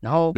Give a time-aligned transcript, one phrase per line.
[0.00, 0.32] 然后，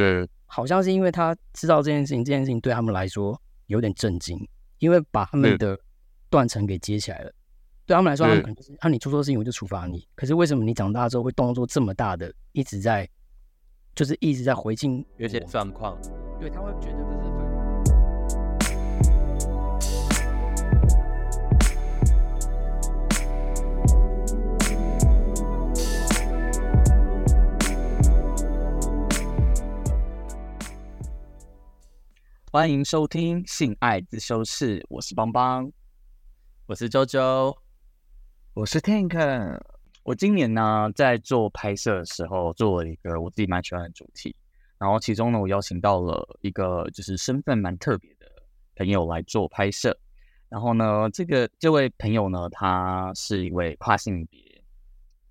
[0.47, 4.39] 好像是因为他知道这件事情，这件事情对他们来说有点震惊，
[4.79, 5.79] 因为把他们的
[6.29, 7.33] 断层给接起来了。
[7.87, 10.07] 对他们来说，他们可能就是，啊，你做错事情我就处罚你。
[10.15, 13.09] 可是为什么你长大之后会动作这么大的，一直在，
[13.95, 15.99] 就是一直在回敬有些状况。
[16.39, 17.33] 对，他会觉得这是
[32.53, 35.71] 欢迎收听《性爱自修室》，我是邦邦，
[36.67, 37.57] 我是周周，
[38.55, 39.57] 我是 Tank，
[40.03, 44.35] 我今年呢在做拍摄的时候，做了一个我自己蛮喜欢的主题，
[44.79, 48.27] 然后其中呢，我邀请到了一个就是身份蛮特别的
[48.75, 49.97] 朋友来做拍摄，
[50.49, 54.41] 然后呢，这个这位朋友呢，他是一位跨性别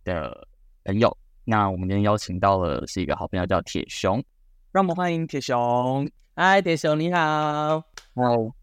[0.06, 0.48] 的
[0.86, 4.24] 朋友，那我们今天邀请到了是一个好朋友叫铁熊，
[4.72, 6.10] 让我们欢迎铁熊。
[6.42, 7.84] 嗨，铁熊你好。
[8.16, 8.56] Hello，，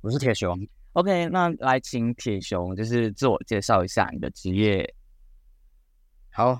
[0.00, 0.58] 我是铁熊
[0.94, 4.94] ，OK，那来请铁熊就是自我介绍一下你的职业。
[6.30, 6.58] 好，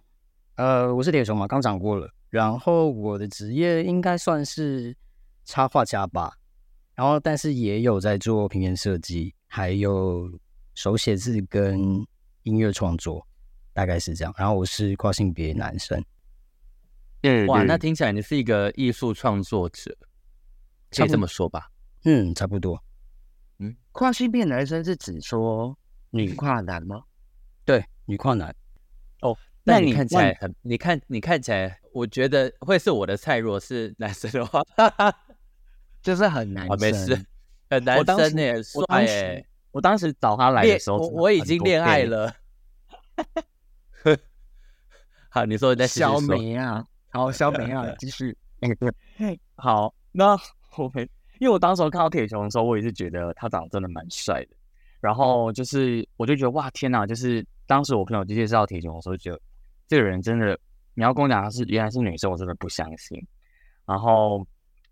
[0.57, 2.13] 呃，我是铁熊嘛，刚讲过了。
[2.29, 4.95] 然后我的职业应该算是
[5.47, 6.35] 插画家吧，
[6.95, 10.31] 然后但是也有在做平面设计，还有
[10.75, 11.81] 手写字跟
[12.43, 13.27] 音乐创作，
[13.73, 14.35] 大概是这样。
[14.37, 16.05] 然后我是跨性别男生，
[17.49, 19.95] 哇，那听起来你是一个艺术创作者，
[20.91, 21.71] 可以这么说吧？
[22.05, 22.83] 嗯，差不多。
[23.59, 25.77] 嗯跨性别男生是指说
[26.11, 27.03] 女跨男吗？
[27.65, 28.55] 对，女跨男，
[29.21, 33.37] 哦那你你看起来很，你看你看起来，我觉得会是我的菜。
[33.37, 34.63] 如果是男生的话，
[36.03, 36.81] 就是很男啊，生。
[36.81, 37.27] 没事，
[37.69, 41.63] 很男生耶，帅我当时耶，我当时找他来的时候，我我已经。
[41.63, 42.35] 恋爱了。
[45.29, 46.21] 好，你说你再继续小说。
[46.23, 48.37] 梅啊，好，小美啊，继续。
[49.57, 50.37] 好，那
[50.77, 54.57] 我们因为我当时看到铁熊的时候，我也是觉得他长得真的蛮帅的。
[55.01, 57.07] 然后就是，我就觉得哇，天哪！
[57.07, 59.41] 就是当时我朋友就介绍铁熊的时候，就觉得
[59.89, 60.59] 这个人真的，
[60.93, 63.19] 你要跟我讲他是原来是女生，我真的不相信。
[63.87, 64.47] 然后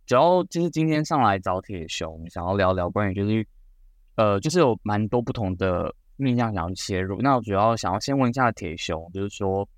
[0.06, 3.46] 主要就是今天上来找铁熊，想要聊聊关于就是
[4.16, 7.20] 呃，就是有蛮多不同的面向想要切入。
[7.20, 9.68] 那我主要想要先问一下铁熊，就是说，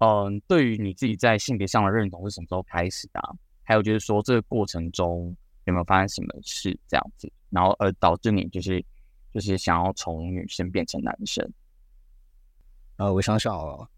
[0.00, 3.20] 嗯、对于你自己在性别上的认同是什么时候开始的、
[3.62, 8.82] 还有就是说这个过程中有没有发生什么事这样子，然后而导致你就是
[9.32, 11.46] 就是想要从女生变成男生？
[12.96, 13.88] 呃，我想想哦，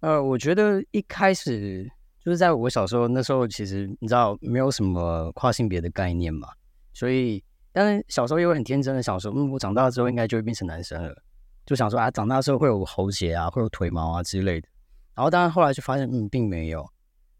[0.00, 1.90] 呃，我觉得一开始
[2.20, 6.48] 就是在我小时候，那时候其实你知道没有什么跨性别的概念嘛，
[6.92, 7.42] 所以
[7.72, 11.22] 但是小时候又很天真的想说，嗯，我长大之后应该就会变成男生了，
[11.64, 14.68] 就想说啊，长大之后会有喉结啊，会有腿毛啊之类的。
[15.16, 16.88] 然后当然后来就发现，嗯，并没有，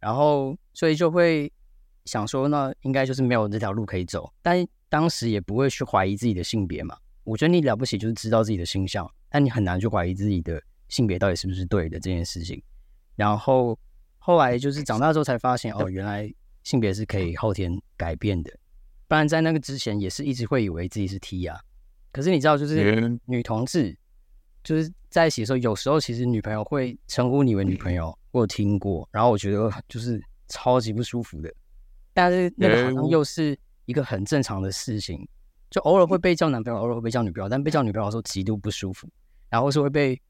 [0.00, 1.52] 然后所以就会
[2.06, 6.96] 想说，那应该就是没有这条路可以走，但当时也不会去怀疑自己的性别嘛。
[7.22, 12.62] 我觉得你了不起就是知道自己的性向，但你很难去怀疑自己的性别到底是不是对的这件事情。
[13.14, 13.78] 然后
[14.18, 16.32] 后来就是长大之后才发现，哦，原来
[16.62, 18.50] 性别是可以后天改变的，
[19.06, 21.60] 不然在那个之前也是一直会以为自己是 T 啊。
[22.12, 23.94] 可是你知道，就是嗯女同志
[24.66, 31.48] 就是在一起的时候，有时候其实女朋友会称呼你为女朋友，我有听过，然后我觉得就是超级不舒服的。
[32.12, 35.24] 但是那个好像又是一个很正常的事情，
[35.70, 39.08] 就偶尔会被叫男朋友，偶尔会被叫女朋友，但被叫女朋友的时候极度不舒服，
[39.48, 40.20] 然后是会被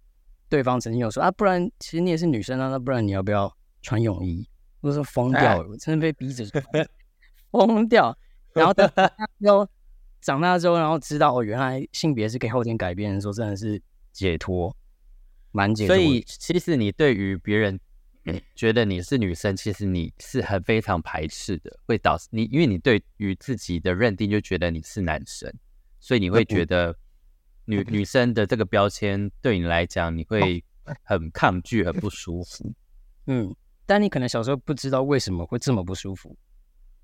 [0.51, 4.47] 对方曾经有说啊，不然其实你也是女生啊，那不然你要不要穿泳衣？
[4.83, 6.45] 我说疯掉了，我真的被逼着
[7.51, 8.17] 疯掉。
[8.53, 8.89] 然后等
[9.39, 9.67] 又
[10.21, 13.81] 长大之后，然后知道哦，原来性别是可以后天改变的时候，真的是
[14.17, 14.75] 解脱，
[15.53, 15.95] 蛮解脱。
[15.95, 17.79] 所以其实你对于别人
[18.57, 25.53] 觉得你是女生，其实你是很非常排斥的，会导致你，因为你对于自己的认定就觉得你是男生，
[26.01, 26.97] 所以你会觉得
[27.67, 30.65] 女女生的这个标签对你来讲，你会
[31.03, 32.73] 很抗拒、很不舒服。
[33.27, 33.55] 嗯，
[33.85, 36.37] 但你可能小时候不知道为什么会这么不舒服，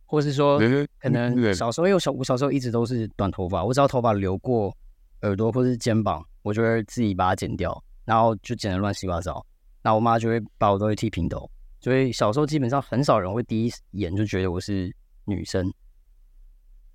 [0.04, 0.58] 或是说
[0.98, 4.76] 可能小时候因为我小我小时候一直都是短头发，我只要头发流过
[5.22, 9.44] 耳朵或是肩膀，我就会自己把它剪掉，然后就剪得乱七八糟。
[9.82, 11.50] 那我妈就会把我东西剃平头，
[11.80, 14.94] 所以小时候基本上很少人会第一眼就觉得我是
[15.24, 15.72] 女生，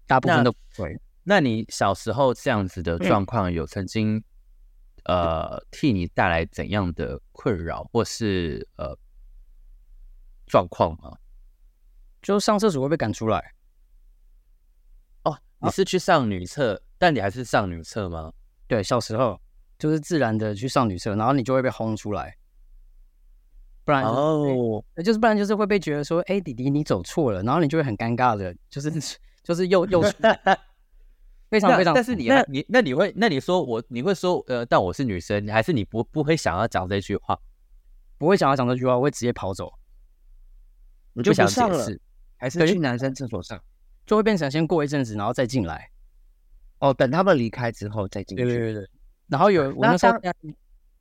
[0.05, 0.97] 大部分都不会。
[1.23, 4.23] 那你小时候这样子的状况，有曾经
[5.03, 8.97] 呃替你带来怎样的困扰或是呃
[10.45, 11.17] 状况吗？
[12.21, 13.53] 就上厕所会被赶出来，
[15.23, 18.33] 哦，你是去上女厕，但你还是上女厕吗？
[18.68, 19.40] 对，小时候
[19.80, 22.38] 就是自然的去上女厕，然后你就会被轰出来，
[23.86, 28.92] 不然就是哦，呃就是不然就是会被觉得说，哎、弟弟你走错了，然后你就会很尴尬的，就是
[29.44, 30.02] 就是又又
[31.50, 37.40] 非常 非常，但是你那你那你会那你说我你会说呃，但我是女生，还是你不不会想要讲这句话？
[38.18, 39.72] 不会想要讲这句话，我会直接跑走，
[41.14, 42.02] 你就不想解释？
[42.36, 43.62] 还是去男生厕所上？
[44.06, 45.90] 就会变成先过一阵子，然后再进来。
[46.79, 48.44] 哦，等他们离开之后再进去。
[48.44, 48.89] 对对对对。
[49.27, 50.19] 然后有我那那时候，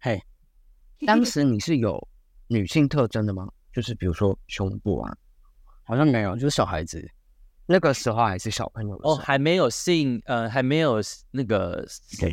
[0.00, 0.20] 嘿，
[1.06, 2.08] 当时你是有
[2.48, 3.48] 女性特征的吗？
[3.72, 5.16] 就是比如说胸部啊，
[5.84, 7.08] 好像没有，就是小孩子。
[7.68, 11.00] 那个时候还是小朋友哦，还没有性呃，还没有
[11.32, 11.84] 那个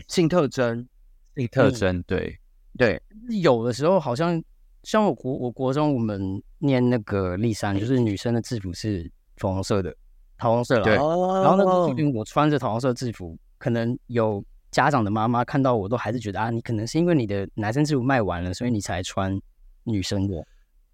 [0.07, 0.87] 性特征，
[1.35, 2.39] 性特征，对，
[2.77, 3.01] 对，
[3.41, 4.39] 有的时候好像
[4.83, 9.95] 像我国我国中我们念那个立山，就是女生的制服是粉红色的，
[10.43, 10.83] 桃红色了。
[10.83, 19.39] 对哦然后那个因为我穿着桃红色制服，可能有家长的妈妈看到我都还是觉得啊，你可能是因为你的男生制服卖完了，所以你才穿
[19.85, 20.45] 女生的，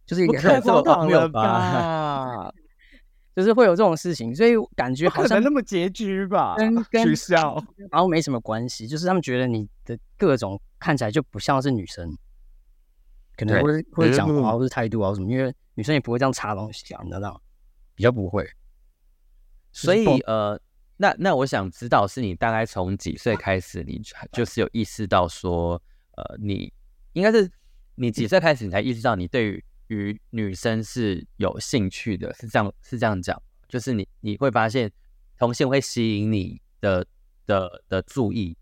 [0.05, 1.41] 就是一个太荒唐了吧？
[1.41, 2.51] 啊
[3.35, 7.61] 就是会有这种事情，所以感觉好像那么拮据吧跟跟笑。
[7.89, 12.09] 然后没什么关系，就是他们觉得你的各种看起来就不像是女生，
[13.37, 17.39] 可能会会讲话嗯或是态度啊什么，因为女生也不会这样插东西啊，你知道吗？
[17.95, 18.45] 比较不会。
[19.71, 20.59] 所以呃，
[20.97, 25.81] 那那我想知道，是你大概从几岁开始，你就就是有意识到说，
[26.17, 26.71] 呃，你
[27.13, 27.49] 应该是
[27.95, 34.91] 你几岁开始，你才意识到你对于于女生是有兴趣的，是这样是这样讲，就是你你会发现
[35.37, 37.05] 同性会吸引你的
[37.45, 38.57] 的的注意，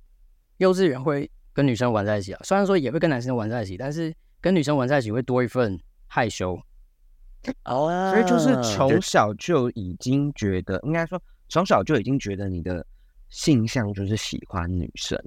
[0.58, 6.62] 幼稚园会跟女生玩在一起啊，虽然说也会跟男生玩在一起，但是跟女生玩在一起会多一份害羞。
[7.64, 12.86] 哦所以就是从小就已经觉得，应该说从小就已经觉得你的
[13.30, 15.18] 性向就是喜欢女生，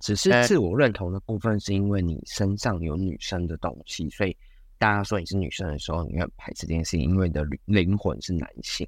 [0.00, 4.36] 只是哎自我认同的部分是因为你身上有女生的东西，所以
[4.78, 8.86] 大家说你是女生的时候，你会很排斥这件事情，因为你的灵灵魂是男性，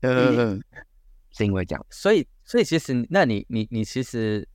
[0.00, 0.62] 嗯，
[1.32, 1.86] 是因为这样。
[1.90, 4.46] 所以，所以其实，那你你你其实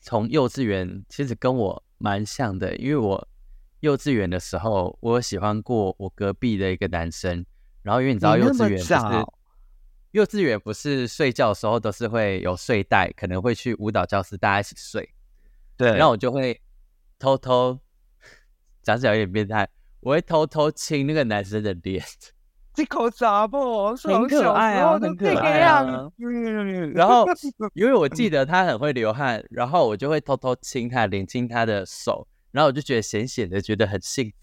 [0.00, 3.28] 从幼稚园其实跟我蛮像的，因为我
[3.84, 7.44] 幼稚园的时候，我有喜欢过我隔壁的一个男生，
[7.82, 9.34] 然后因为你知道幼稚园不是早
[10.12, 15.06] 幼稚园不是睡觉的时候都是会有睡袋，可能会去舞蹈教室大家一起睡，
[15.76, 16.58] 对然后我就会
[17.18, 17.78] 偷偷
[18.82, 19.68] 讲起来有点变态，
[20.00, 22.02] 我会偷偷亲那个男生的脸。
[22.72, 26.10] 这口杂不， 很可爱啊很可爱啊
[26.94, 27.26] 然后
[27.74, 34.36] 因为我记得他很会流汗，然后我就会偷偷亲他的脸，亲他的手，然后我就觉得咸咸的，觉得很幸福。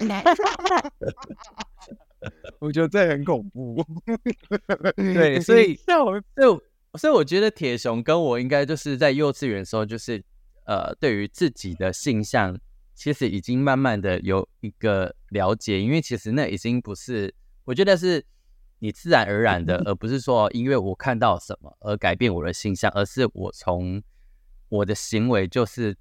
[2.58, 3.80] 我觉得这很恐怖。
[4.96, 6.60] 对，所以 笑我所以我
[6.98, 10.20] 所以我觉得铁熊跟我应该就是在幼稚园的时候，就是
[10.66, 12.58] 呃，对于自己的性向，
[12.96, 17.32] 其实已经慢慢的有一个了解，因为其实那已经不是，
[17.64, 18.26] 我觉得是
[18.80, 24.02] 你自然而然的，而不是说因为我看到什么而改变我的性向，而是我从
[24.68, 25.96] 我的行为就是，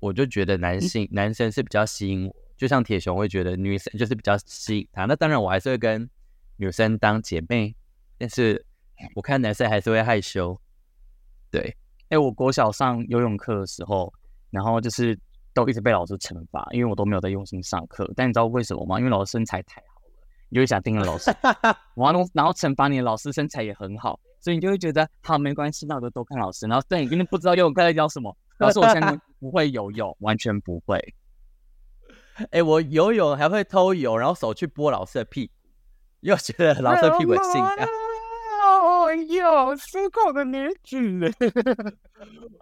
[0.00, 6.08] 我就觉得男性男生是比较吸引我，就像铁熊会觉得女生就是比较吸引他，那当然我还是会跟
[6.56, 7.74] 女生当姐妹，
[8.16, 8.64] 但是
[9.14, 10.60] 我看男生还是会害羞。
[11.50, 11.76] 对，
[12.10, 14.12] 哎、我国小上游泳课的时候，
[14.50, 15.18] 然后就是
[15.54, 18.10] 都一直被老师惩罚，因为我都没有在用心上课。
[18.14, 18.98] 但你知道为什么吗？
[18.98, 20.12] 因为老师身材太好了，
[20.48, 21.30] 你就会想盯着老师。
[21.94, 26.66] 然后然后惩罚你的老师身材也很好，所以你就会觉得好没关系，那我就多看老师。
[26.66, 28.36] 然后但你根本不知道游泳课在教什么。
[28.66, 31.14] 老师，我现在 不会游泳，完全不会。
[32.50, 35.52] 哎、我游泳还会偷游，然后手去拨老师的屁股，
[36.20, 37.88] 因为我觉得老师的屁股很性感。
[38.60, 41.32] 哦哟，失控的女子。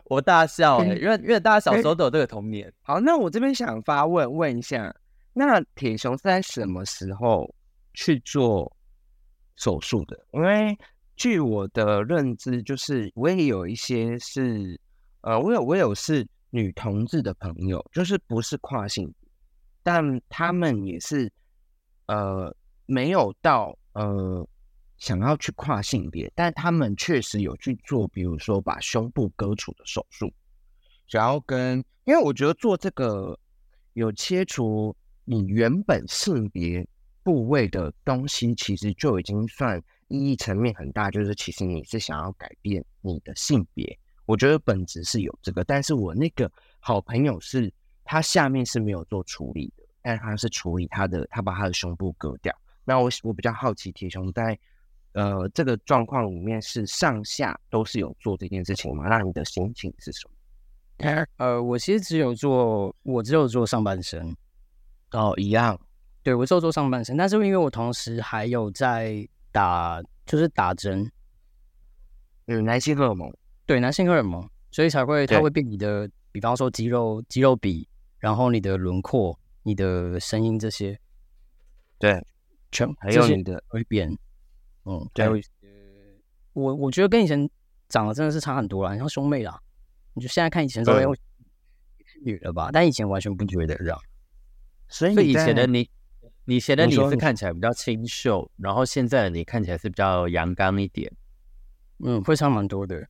[0.04, 2.72] 我大笑哎、因为因为大家小时候都有这个童年。
[2.82, 4.94] 好，那我这边想发问问一下，
[5.32, 7.52] 那铁熊是在什么时候
[7.94, 8.70] 去做
[9.56, 10.16] 手术的？
[10.32, 10.78] 因为
[11.16, 14.78] 据我的认知，就是我也有一些是，
[15.26, 19.28] 呃，我有我有是女同志的朋友，就是不是跨性别，
[19.82, 21.28] 但他们也是，
[22.06, 22.54] 呃，
[22.86, 24.48] 没有到呃
[24.98, 30.32] 想要去跨性别，但他们确实有去做，比如说把胸部割除的手术。
[31.08, 33.36] 然后跟，因为我觉得做这个
[33.94, 36.86] 有切除你原本性别
[37.24, 43.98] 部位的东西，其实就已经算意义层面很大，就是其实你是想要改变你的性别。
[44.26, 47.72] 我觉得本质是有这个，但是我那个好朋友是
[48.04, 52.54] 他下面是没有做处理的，但是他是处理他的，他把他的胸部割掉。
[52.84, 54.58] 那我我比较好奇，铁熊在
[55.12, 59.06] 呃这个状况里面是上下都是有做这件事情吗？
[59.08, 60.32] 那你的心情是什么？
[61.36, 64.34] 呃，我其实只有做，我只有做上半身，
[65.12, 65.78] 哦，一样，
[66.22, 71.10] 对我只有做上半身，但是因为我同时还有在打，就是打针，
[72.46, 73.30] 嗯，男性荷尔蒙，
[73.66, 80.98] 对，男性荷尔蒙，所以才会它会变你的，比方说肌肉肌肉比，然后你的轮廓、你的声音这些，
[81.98, 82.24] 对，
[82.70, 84.08] 全还有你的会变，
[84.84, 85.48] 嗯，还对有一些
[86.52, 87.50] 我我觉得跟以前
[87.88, 89.60] 长得真的是差很多了，你像兄妹啦，
[90.14, 91.02] 你就现在看以前说，对。
[91.02, 91.16] 哎，我
[92.24, 93.98] 女了吧，但以前完全不觉得这样。
[94.88, 95.90] 所以你在前的你，
[96.46, 101.12] 以前的你是看起来比较清秀，然后现在的你看起来是比较阳刚一点。
[101.98, 103.06] 嗯，会差蛮多的，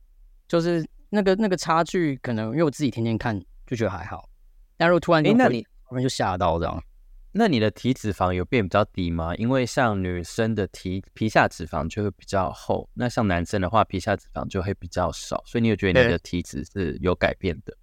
[0.47, 4.29] 就是那个那个差距，可能因为我自己天天看就觉得还好，
[4.77, 6.83] 但如果突然诶那你就回突然就吓到这样，
[7.33, 9.35] 那你的体脂肪有变比较低吗？
[9.35, 17.77] 因为像女生的体皮下脂肪就会比较厚，那像男生的话皮下脂肪就会比较少，所以你有觉得你的体脂是有改变的？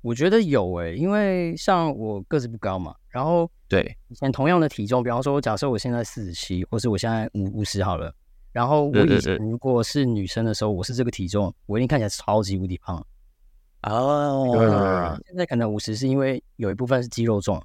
[0.00, 8.14] 我觉得有诶、因为像我个子不高嘛，然后对，以前同样的体重，比方说假设我现在四十七，或是我现在五五十好了，
[8.54, 13.04] 然后我以前如果是女生的时候，我是这个体重，我一定看起来超级无敌胖。
[13.82, 17.60] 哦，现在可能五十是因为有一部分是肌肉重，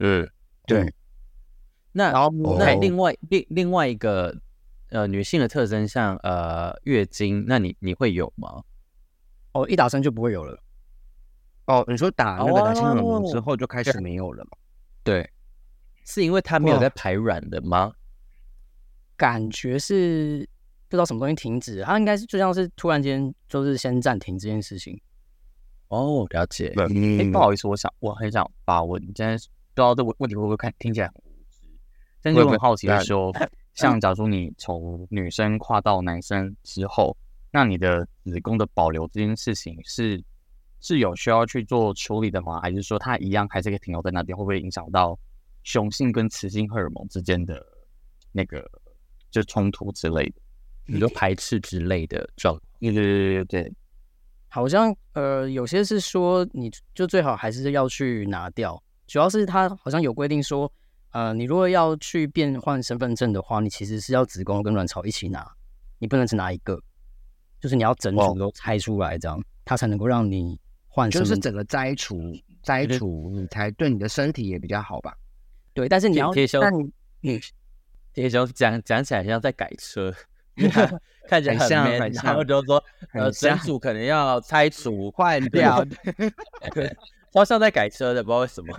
[0.00, 0.28] 嗯，
[0.66, 0.92] 对，
[1.92, 4.36] 那然后那哦另外另另外一个
[4.88, 8.64] 呃女性的特征，像呃月经，那你你会有吗？
[9.52, 10.60] 哦，一打针就不会有了。
[11.66, 14.50] 哦，你说打那个男性荷尔蒙之哦后就开始没有了嘛？
[15.04, 15.30] 对，
[16.04, 17.92] 是因为它没有在排卵的吗？
[19.20, 20.48] 感觉是
[20.88, 24.98] 不知道什么东西停止，它应该是就像是突然间就是先暂停这件事情。
[25.88, 26.72] 哦，了解。
[26.78, 31.66] 哎、嗯不好意思，我想我很想发问，你现在不知道这个问题会不会看听起来很无知，
[32.22, 33.30] 但是会我很好奇的不说，
[33.74, 37.14] 像假如你从女生跨到男生之后，
[37.50, 40.22] 那你的子宫的保留这件事情是
[40.80, 42.58] 是有需要去做处理的吗？
[42.62, 44.34] 还是说它一样还是可以停留在那边？
[44.34, 45.18] 会不会影响到
[45.62, 47.62] 雄性跟雌性荷尔蒙之间的
[48.32, 48.64] 那个
[49.30, 50.34] 就冲突之类的？
[50.86, 52.64] 你说排斥之类的状况？
[52.80, 53.72] 对对对对对，
[54.48, 60.72] 好像呃有些是说你就最好还是要去拿掉，主要是它好像有规定说，
[61.10, 65.46] 呃你如果要去变换身份证的话，你其实是要子宫跟卵巢一起拿，
[65.98, 66.80] 你不能只拿一个，
[67.60, 70.58] 就是你要整组都拆出来，这样它才能够让你
[70.88, 71.28] 换身份。
[71.28, 72.20] 就是整个摘除
[72.62, 75.14] 摘除，你才对你的身体也比较好吧？
[75.72, 77.40] 对，但是你要但你你
[78.12, 80.12] 铁熊讲讲起来像在改车，
[81.28, 85.84] 看起来很像 man，很像然后就说呃整像组可能要拆除换掉，
[87.32, 88.74] 超像在改车的，不知道为什么。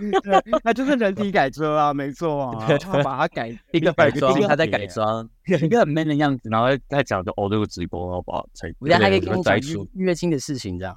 [0.62, 2.66] 那就是人体改车啊，没错啊，
[3.02, 10.94] 把它改一个改装，他在改装，一个很 man 的样子，然后再讲就哦这个直播，然后把它拆我觉得还可以对跟你讲月月经的事情，这样。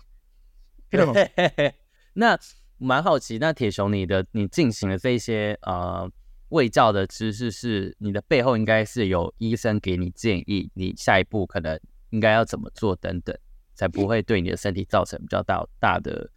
[2.13, 2.37] 那
[2.77, 6.09] 蛮好奇，那铁熊你的你进行了这些呃
[6.55, 11.77] 卫教的知识，是你的背后应该是有医生给你建议，你下一步可能
[12.11, 13.37] 应该要怎么做等等，
[13.73, 16.31] 才不会对你的身体造成比较大大的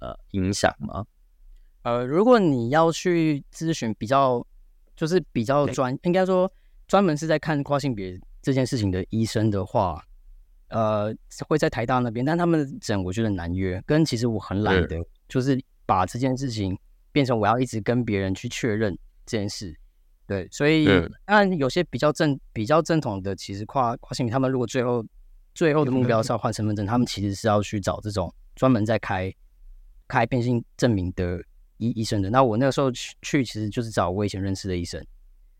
[0.00, 1.06] 呃影响吗？
[1.82, 4.44] 呃，如果你要去咨询比较，
[4.96, 6.52] 就是比较专，应该说
[6.88, 10.04] 专门是在看跨性别这件事情的医生的话，
[10.68, 11.14] 呃，
[11.48, 14.98] 会在台大那边，但他们的诊我觉得难约，跟其实我很懒的，
[15.28, 16.76] 就是把这件事情
[17.12, 18.98] 变成我要一直跟别人去确认
[19.30, 19.78] 这件事。
[20.26, 20.88] 对，所以
[21.24, 25.04] 按有些比较正比较正统的，其实跨跨性别，他们如果最后
[25.54, 29.32] 最后的目标是要换身份证，他们其实是要去找这种专门在开
[30.06, 31.42] 开变性证明的
[31.78, 32.30] 医医生的。
[32.30, 35.04] 那我那个时候去去，其实就是找我以前认识的医生，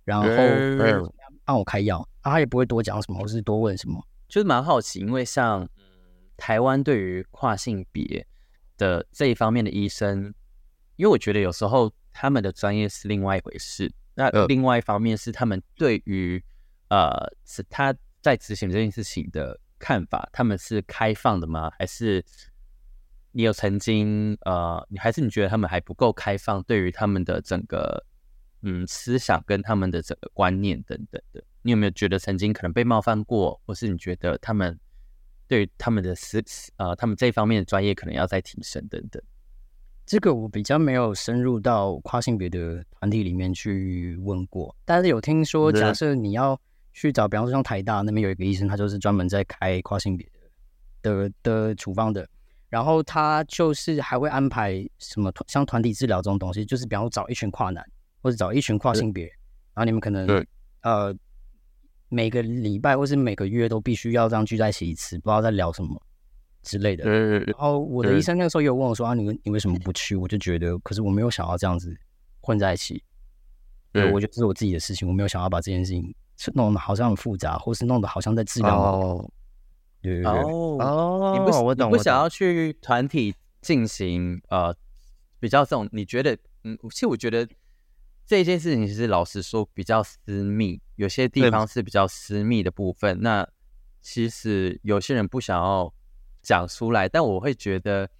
[0.04, 1.12] 然后嗯
[1.44, 4.00] 帮我开药，啊他也不会多讲什么，或是多问什么。
[4.28, 5.84] 就是蛮好奇，因为像嗯
[6.36, 8.24] 台湾对于跨性别
[8.78, 10.32] 的这一方面的医生，
[10.94, 16.42] 因为我觉得有时候他们的专业是另外一回事，那呃另外一方面是他们对于
[16.88, 17.10] 呃
[17.44, 21.70] 是他在执行这件事情的看法，他们是开放的吗？
[21.78, 22.24] 还是
[23.32, 28.04] 你有曾经呃，你还是你觉得他们还不够开放，对于他们的整个
[28.62, 31.42] 嗯思想跟他们的整个观念等等的？
[31.62, 34.78] 你有没有觉得曾经可能被冒犯过，或是你觉得他们
[35.46, 36.42] 对于他们的思
[36.76, 39.22] 呃他们这一方面的专业可能要再提升等等？
[40.10, 46.60] 这个我比较没有深入到跨性别的团体里面去问过，但是有听说，假设你要
[46.92, 50.28] 去找，比方说像台大那边有一个医生，他就是专门在开跨性别
[51.00, 52.28] 的的的处方的，
[52.68, 57.86] 然后他就是还会安排什么像团体治疗这种东西，就是比方说找一群跨男
[58.20, 60.44] 或者找一群跨性别，然后你们可能
[60.82, 61.14] 呃
[62.08, 66.02] 每个礼拜或是每个月都必须要这样聚在一起一次，不知道在聊什么。
[66.62, 70.14] 之类的，然后我的医生那个时候也有问我说啊，你你为什么不去？
[70.14, 71.96] 我就觉得，可是我没有想要这样子
[72.40, 73.02] 混在一起，
[73.92, 76.14] 对我觉得这是我自己的事情，我没有想要把这件事情
[76.54, 78.76] 弄得好像很复杂，或是弄得好像在治疗。
[78.76, 79.30] 哦，
[80.02, 84.74] 对对对，哦，你不，我懂，不想要去团体进行呃
[85.38, 87.48] 比较这种，你觉得嗯，其实我觉得
[88.26, 93.18] 这件事情其实老实说比较私密，有些地方是比较私密的部分。
[93.22, 93.48] 那
[94.02, 95.90] 其实有些人不想要。
[96.50, 98.10] 讲出来，但我会觉得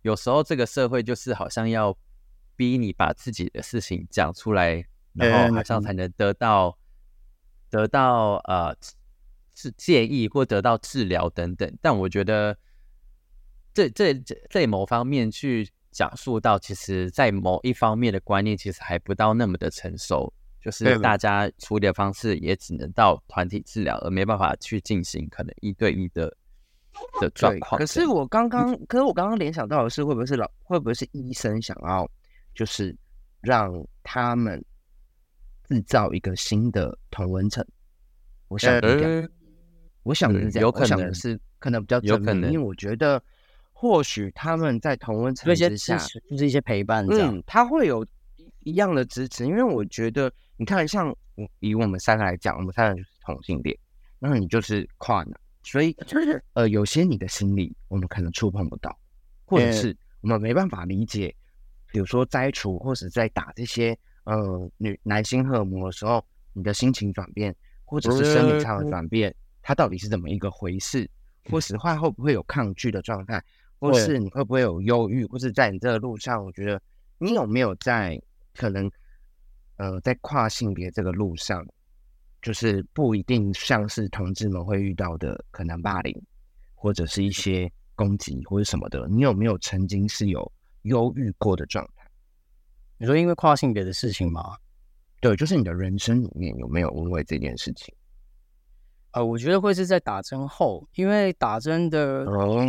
[0.00, 1.94] 有时候这个社会就是好像要
[2.56, 4.82] 逼你把自己的事情讲出来，
[5.12, 6.78] 然后好像才能得到
[7.68, 8.74] 得到呃
[9.54, 11.70] 是建议或得到治疗等等。
[11.82, 12.56] 但我觉得
[13.74, 14.14] 这这
[14.48, 26.34] 这某方面去讲述到，其实在某一方面的观念其实还不到那么的成熟，就是大家处理的方式也只能到团体治疗，而没办法去进行可能一对一的。
[27.20, 32.08] 的 状况，可是我刚刚，可是我刚刚联想到的是，会不会是老，会不会是医生想要，
[32.54, 32.94] 就是
[33.40, 34.62] 让他们
[35.68, 37.64] 制造一个新的同温层？
[38.48, 39.28] 我想是这样，
[40.02, 43.22] 我想是这样，有可能是可能比较有可能，因为我觉得
[43.72, 45.98] 或许他们在同温层之下，
[46.30, 48.06] 就是一些陪伴，嗯，他会有
[48.60, 51.14] 一样的支持，因为我觉得，你看，像
[51.60, 53.78] 以我们三个来讲，我们三个就是同性恋，
[54.18, 55.38] 那你就是跨男。
[55.70, 58.98] 所以就是，呃，有些你的心理我们可能触碰不到，
[59.44, 61.34] 或者是我们没办法理解，
[61.92, 63.94] 比如说摘除或者在打这些
[64.24, 71.06] 呃女男性荷尔蒙的时候，你的心情转变，或者是生理上的转变，它到底是怎么一个回事？
[71.50, 73.44] 或实话会不会有抗拒的状态？
[73.78, 75.26] 或是你会不会有忧郁？
[75.26, 76.80] 或是在你这个路上，我觉得
[77.18, 78.18] 你有没有在
[78.54, 78.90] 可能
[79.76, 81.62] 呃在跨性别这个路上？
[82.48, 86.18] 就是不一定像是同志们会遇到的可能霸凌，
[86.74, 89.06] 或者是一些攻击或者什么的。
[89.06, 90.50] 你有没有曾经是有
[90.84, 92.10] 忧郁过的状态？
[92.96, 94.56] 你说因为跨性别的事情吗？
[95.20, 97.94] 对，就是你的人生里面有没有因为这件事情？
[99.10, 102.64] 呃，我觉得会是在打针后，因为打针的哦，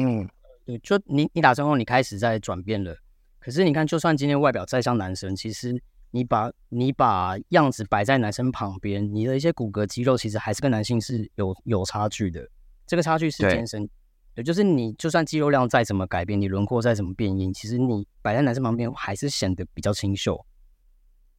[0.65, 2.93] 对，就你你打针后你开始在转变了。
[3.39, 5.81] 可是你看，就算今天外表再像男生，其实。
[6.11, 12.47] 你把你把样子摆在男生旁边，你的一些骨骼肌肉其实还是跟男性是有有差距的。
[12.87, 13.87] 这个差距是天生，
[14.33, 20.43] 对，就是你就算肌肉量再怎么改变，你轮廓再怎么变硬，其实你摆在男生旁边还是显得比较清秀。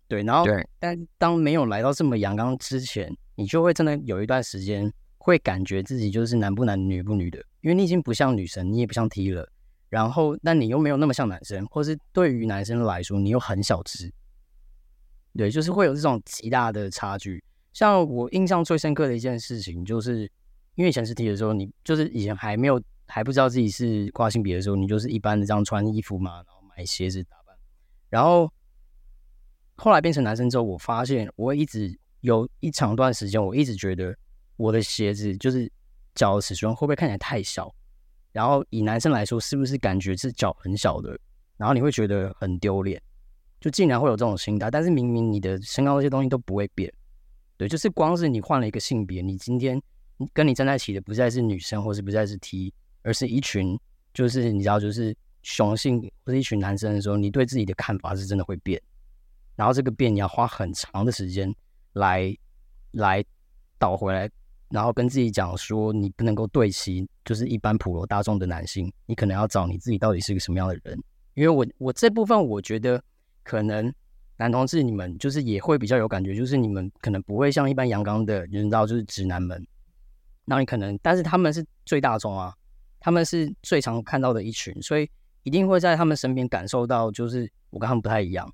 [0.07, 0.45] 对，然后
[0.79, 9.49] 但当没有来到这么阳刚之前，你就会真的有一段时间会感觉自己就是男不男女不女的，因为你已经不像女生，你也不像 T 了。
[9.89, 14.13] 然后，但你又没有那么像男生，或是对于男生来说，你又很小只。
[15.37, 17.43] 对，就是会有这种极大的差距。
[17.73, 20.23] 像我印象最深刻的一件事情，就是
[20.75, 27.57] 因为以前是 T 的时候，你就是以前还没有还不知道自己是跨性别的时候，你就是一般的这样穿衣服嘛，然后买鞋子打扮。
[28.09, 28.53] 然后
[29.77, 34.17] 后来变成男生之后，我发现我一直有一长段时间，我一直觉得
[34.57, 35.71] 我的鞋子就是
[36.15, 37.73] 脚的尺寸会不会看起来太小？
[38.33, 41.19] 然后以男生来说，是不是感觉是脚很小的？
[41.57, 43.01] 然后你会觉得很丢脸。
[43.61, 46.91] 就竟然会有这种心态，但是明明你的身高这些东西都不会变，
[47.59, 49.79] 对，就是光是你换了一个性别，你今天
[50.33, 53.79] 跟你站在一起的不再是女生，或是不再是 T，而是一群
[54.15, 58.81] 就是你知道就是雄性或者一群男生的时候，你对自己的看法是真的会变，
[59.57, 61.55] 然后这个变你要花很长的时间
[61.93, 62.35] 来
[62.93, 63.23] 来
[63.79, 64.31] 倒回来，
[64.71, 70.99] 然后跟自己讲说你不能够对齐就是一般普罗大众的男性，你可能要找你自己到底是个什么样的人，
[71.35, 72.99] 因为我我这部分我觉得。
[73.51, 73.93] 可能
[74.37, 79.67] 男同志你们就是也会比较有感觉，就是你们可能不会像一般阳刚的人知道，就是直男们，
[80.45, 82.55] 那你可能，但是他们是最大众啊，
[83.01, 85.11] 他们是最常看到的一群，所以
[85.43, 88.49] 一定会在他们身边感受到，就是我跟他们不太一样。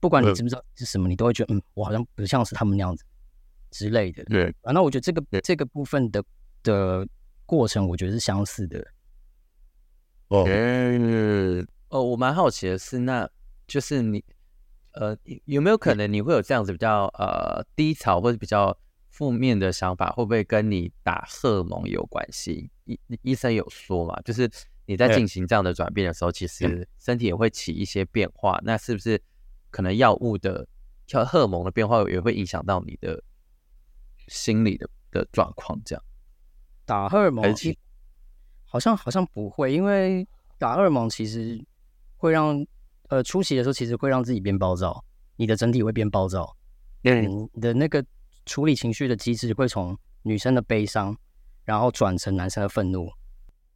[0.00, 3.04] 不管你知不知道是什么，你都会觉得，嗯，我好像不像是他们那样子
[3.70, 4.24] 之类的。
[4.24, 6.24] 对，啊，那我觉得这个这个部分的
[6.62, 7.06] 的
[7.44, 8.82] 过程，我觉得是相似的。
[10.28, 10.42] 哦，
[11.90, 13.28] 哦，我蛮好奇的是那。
[13.70, 14.24] 就是你，
[14.94, 18.76] 呃，有没有可能你会有这样子比较呃低潮或者比较
[19.10, 20.10] 负面的想法？
[20.10, 22.68] 会不会跟你打荷尔蒙有关系？
[22.84, 24.20] 医医生有说嘛？
[24.22, 24.50] 就是
[24.86, 28.60] 你在进行这样的转变的时候，其实身体也会起一些变化。
[28.64, 29.22] 那是不是
[29.70, 30.66] 可能药物的、
[31.06, 33.22] 叫荷尔蒙的变化也会影响到你的
[34.26, 35.80] 心理的的状况？
[35.84, 36.04] 这样
[36.84, 37.44] 打荷尔蒙
[38.64, 40.26] 好像好像不会，因为
[40.58, 41.64] 打荷尔蒙其实
[42.16, 42.66] 会让
[43.10, 45.04] 呃初期的时候其实会让自己变暴躁，
[45.36, 46.56] 你的整体会变暴躁，
[47.02, 48.04] 嗯，嗯，你的那个
[48.46, 51.16] 处理情绪的机制会从女生的悲伤，
[51.64, 53.10] 然后转成男生的愤怒。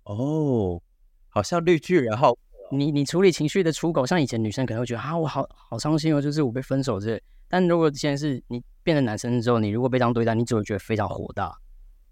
[0.04, 0.80] 哦，
[1.28, 2.36] 好像绿巨人好
[2.70, 7.22] 你你处理情绪的出口，像以前女生可能会觉得啊，我好好伤心哦，就是我被分手之类。
[7.48, 11.54] 但如果现在是你变成男生之后，你如果被这样对待，你只会觉得非常火大，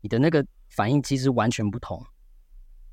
[0.01, 2.05] 你的那个反应机制完全不同。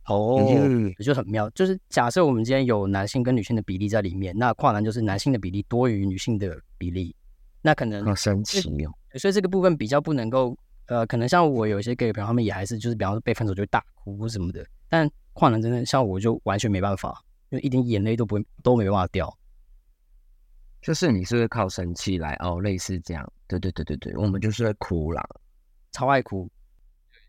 [0.10, 1.50] 哦，嗯也就很妙。
[1.52, 7.16] 就是假设我们今天有男性跟女性的比例在里面，那跨男就是男性的比例多于女性的比例，
[7.62, 8.92] 那可能好神奇哦。
[9.18, 19.32] 所以这个部分比较不能够，呃，可能像我有一些 gay 朋友，他们也还是就是，比方说被分手就会大哭或什么的，但跨男真的像我就完全没办法，就一点眼泪都不会都没办法掉。
[20.82, 23.32] 就是你是会靠生气来哦，类似这样。
[23.48, 25.24] 对对对对对，我们就是会哭啦。
[25.92, 26.50] 超爱哭，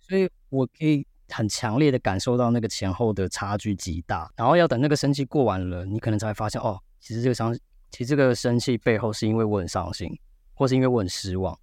[0.01, 4.31] 所以我可以很强烈的感受到那个前后的差距极大。
[4.37, 7.55] 然后要等那个生气过完了，你可能才会发现，哦，其实这个伤，
[7.91, 10.09] 其实这个生气背后是因为我很伤心，
[10.55, 11.59] 或是因为我很失望。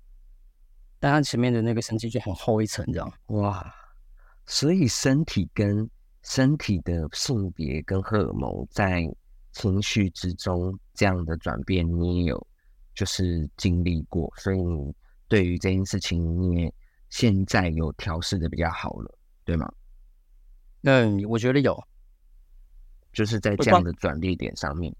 [1.00, 3.14] 但他前面的那个生气就很厚一层，这样。
[3.28, 3.74] 哇，
[4.46, 5.88] 所以身体跟
[6.24, 9.04] 身体的性别跟荷尔蒙在
[9.52, 12.48] 情绪之中这样的转变，你也有
[12.96, 14.94] 就是经历过，所以你
[15.28, 16.74] 对于这件事情，你也
[17.10, 19.17] 现在有调试的比较好了，
[19.48, 19.72] 对吗？
[20.84, 21.82] 嗯，我觉得有，
[23.14, 24.94] 就是在这样的转捩点上面，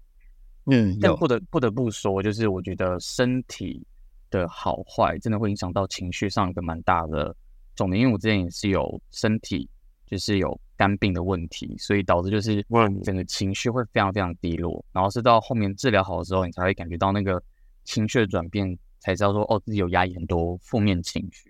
[0.64, 3.86] 嗯，但不得不得不说，就是我觉得身体
[4.30, 7.36] 的好坏真的会影响到情绪上一个蛮大的
[7.76, 8.00] 重点。
[8.00, 9.68] 因为我之前也是有身体
[10.06, 12.64] 就是有肝病的问题，所以导致就是
[13.04, 17.42] 整个情绪会非常非常低落，然后是到后面治疗好之后，你才会感觉到那个
[17.84, 21.47] 情绪的转变，才知道说哦自己有压抑很多负面情绪。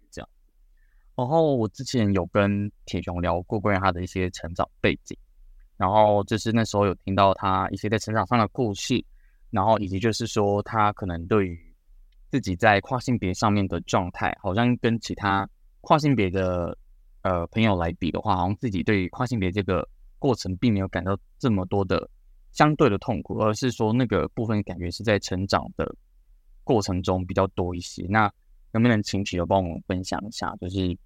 [1.19, 5.19] 然后我之前有跟铁雄聊过关于他的一些成长背景，
[5.77, 9.05] 然后就是那时候有听到他一些在成长上的故事，
[9.51, 11.59] 然后以及就是说他可能对于
[12.31, 15.45] 自己在跨性别上面的状态，好像跟其他
[15.81, 16.79] 跨性别的
[17.23, 19.85] 呃朋友来比的话，好像自己对于跨性别这个
[20.21, 22.09] 过程并没有感到这么多的
[22.53, 25.93] 相对的痛苦，而是说那个部分感觉是在成长的
[26.63, 28.07] 过程中比较多一些。
[28.09, 28.33] 那
[28.71, 30.97] 能不能请铁友帮我们分享一下，就是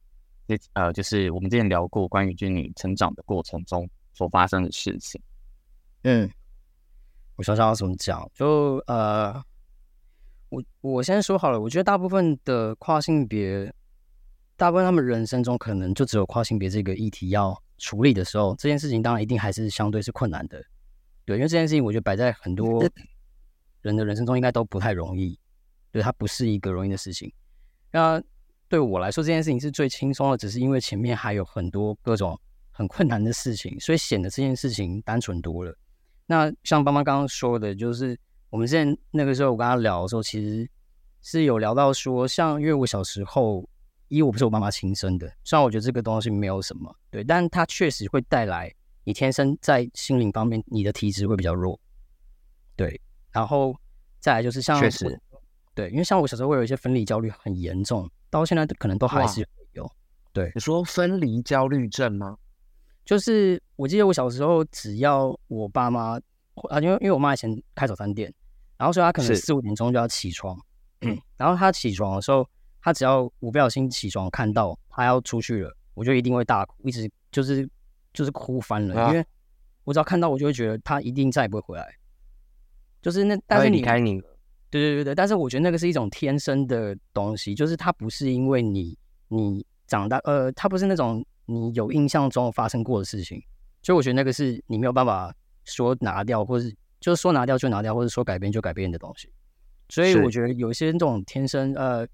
[0.56, 5.20] 这呃，就是我们之前聊过关于就是你成长的过程中所发生的事情。
[6.04, 6.30] 嗯，
[7.36, 9.34] 我想想要怎么讲，就呃，
[10.48, 13.72] 我我先说好了，我觉得大部分的跨性别，
[14.56, 20.62] 大部分他们人生中可能就只有跨性别这个议题要处理的时候，这件事情当然一定还是相对是困难的，
[21.24, 22.84] 对，因为这件事情我觉得摆在很多
[23.82, 25.38] 人的人生中应该都不太容易，
[25.90, 27.32] 对，它不是一个容易的事情。
[27.90, 28.22] 那
[28.72, 35.76] 对我来说，这件事情是最轻松的，只是因为前面还有很多各种很困难的事情，所以显得这件事情单纯多了。
[36.24, 40.66] 那像妈妈刚刚说的，就是我们之前那个时候我跟他聊的时候，其实
[41.20, 43.62] 是有聊到说，像因为我小时候，
[44.08, 51.78] 因为我不是我妈妈亲生的，虽然我觉得这个东西没有什么，对，但它确实会带来你天生在心灵方面你的体质会比较弱，
[52.74, 52.98] 对，
[53.32, 53.76] 然后
[54.18, 55.20] 再来就是像确实
[55.74, 59.86] 对，因为像我小时候会有一些分离焦虑很严重，到现在可能都还是有，
[60.32, 62.38] 对，你说分离焦虑症吗？
[63.04, 66.18] 就是我记得我小时候，只要我爸妈
[66.70, 68.32] 啊，因为因为我妈以前开早餐店，
[68.78, 70.58] 然后所以她可能四五点钟就要起床，
[71.02, 72.48] 嗯，然后她起床的时候，
[72.80, 77.68] 她只要我不小心起床看到她要出去了，我就一定会大哭，一直就是
[78.14, 79.08] 就是哭翻了，啊。
[79.12, 79.26] 因为
[79.84, 81.94] 我只要看到我就会觉得她一定再也不会回来，
[83.02, 84.31] 就是那但是你离开你了，
[84.72, 88.96] 对对对对，但是我觉得那个是一种天生的东西，就是它不是因为你
[89.28, 93.38] 你长大，呃，它不是那种你有印象中发生过的事情，
[93.82, 95.30] 所以我觉得那个是你没有办法
[95.66, 99.30] 说拿掉，或是就是说拿掉就拿掉，或者说改变就改变的东西。
[99.90, 102.06] 所以我觉得有一些这种天生呃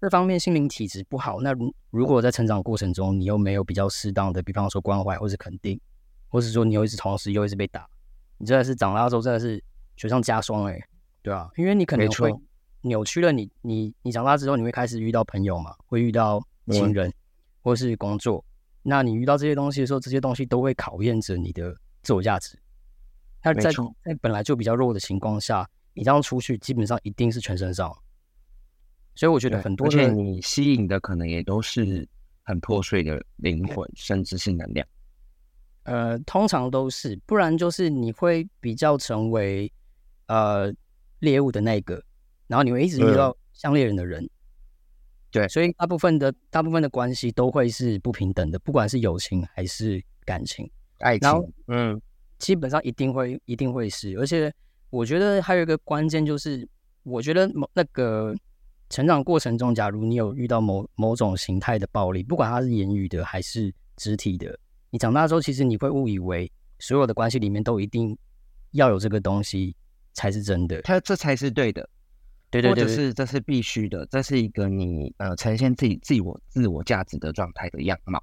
[0.00, 5.78] 这方面心灵体质不好，那如如果在成长过程中你又没有比较适当的，比方说关怀或是肯定，
[6.28, 7.86] 或是说你又一直同时又一直被打，
[8.38, 9.62] 你真的是长大之后真的是
[9.96, 10.80] 雪上加霜哎、
[11.28, 12.34] 对啊，因为你可能会
[12.80, 17.12] 扭曲了你你你长大之后你会开始遇到朋友嘛，会遇到情人、
[17.60, 18.42] 或是工作，
[18.82, 22.58] 那你遇到这些东西的时候，这些东西都会考验着你的自我价值。
[23.44, 23.70] 那在
[24.02, 27.94] 在本来就比较弱的情况下，你这样出去，基本上一定是全身伤。
[29.14, 32.08] 所以我觉得很多而且你吸引的可能也都是
[32.42, 34.86] 很破碎的灵魂，甚至是能量。
[35.82, 39.72] 呃，通常都是，不然就是你会比较成为
[40.26, 40.72] 呃
[41.20, 42.02] 猎物的那一个，
[42.46, 44.28] 然后你会一直遇到像猎人的人。
[45.30, 50.68] 对所以大部分的大部分的关系都会是不平等的，不管是友情还是感情，
[51.00, 52.00] 爱情，嗯，
[52.38, 54.18] 基本上一定会一定会是。
[54.18, 54.50] 而且
[54.88, 56.66] 我觉得还有一个关键就是，
[57.02, 58.34] 我觉得某那个
[58.88, 68.16] 成长过程中，假如你有遇到某某种形态的暴力，不管它是言语的还是肢体的，你长大之后，其实你会误以为所有的关系里面都一定
[68.70, 69.76] 要有这个东西
[70.18, 70.82] 才是真的。
[70.82, 71.88] 他这才是对的，
[72.50, 78.20] 对对对对是这是必须的，这是一个你呃呈现自己自我自我价值的状态的样貌。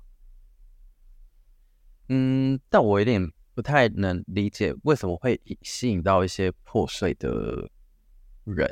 [2.09, 7.29] 嗯，但我有点不太能理解为什么会吸引到一些破碎的
[8.43, 8.67] 人。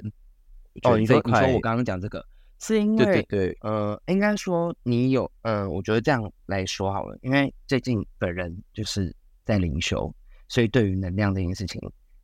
[0.84, 2.28] 哦，得你说你说我刚刚讲这个，
[2.60, 10.14] 是因为对对，呃，应该说你有，嗯、我觉得这样来说好了，因为最近本人就是在灵修，
[10.48, 11.80] 所以对于能量这件事情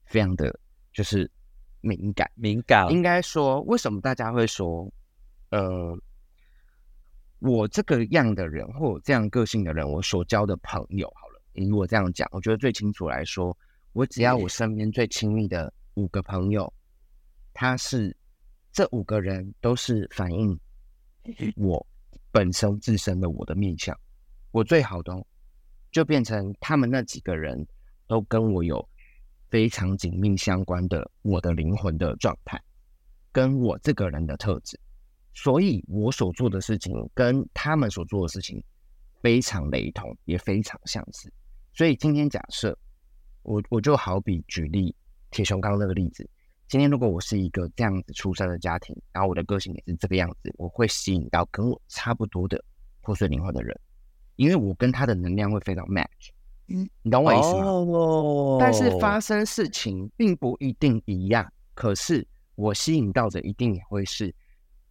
[0.05, 0.59] 非常的
[0.99, 1.31] 就是
[1.79, 2.29] 敏感。
[2.35, 4.85] 敏感应该说，为什么大家会说，
[5.49, 5.97] 呃，
[7.39, 13.57] 我这个样的人或我这样个性的人，我所交的朋友，好了，以我这样讲，我觉得最清楚来说，
[13.93, 16.73] 我只要我身边最亲密的五个朋友，
[17.53, 18.13] 他是
[18.73, 20.59] 这五个人都是反映
[21.55, 21.87] 我
[22.29, 23.97] 本身自身的我的面相，
[24.51, 25.25] 我最好的哦
[25.93, 27.65] 就变成他们那几个人
[28.05, 28.85] 都跟我有
[29.49, 32.61] 非常紧密相关的我的灵魂的状态，
[33.31, 34.79] 跟我这个人的特质，
[35.33, 38.63] 所以我所做的事情跟他们所做的事情
[39.21, 41.31] 非常雷同，也非常相似。
[41.73, 42.77] 所以今天假设
[43.43, 44.95] 我我就好比举例
[45.31, 46.29] 铁熊刚刚那个例子，
[46.67, 52.63] 今天如果我是一个这样子出生的家庭，然后我的个性也是这个样子，我会吸引到跟我差不多的
[53.01, 53.79] 破碎灵魂的人，
[54.35, 56.29] 因为我跟他的能量会非常 match。
[56.69, 57.65] 嗯，你懂我意思吗？
[57.65, 64.33] 哦但是发生事情并不一定一样，可是我吸引到的一定也会是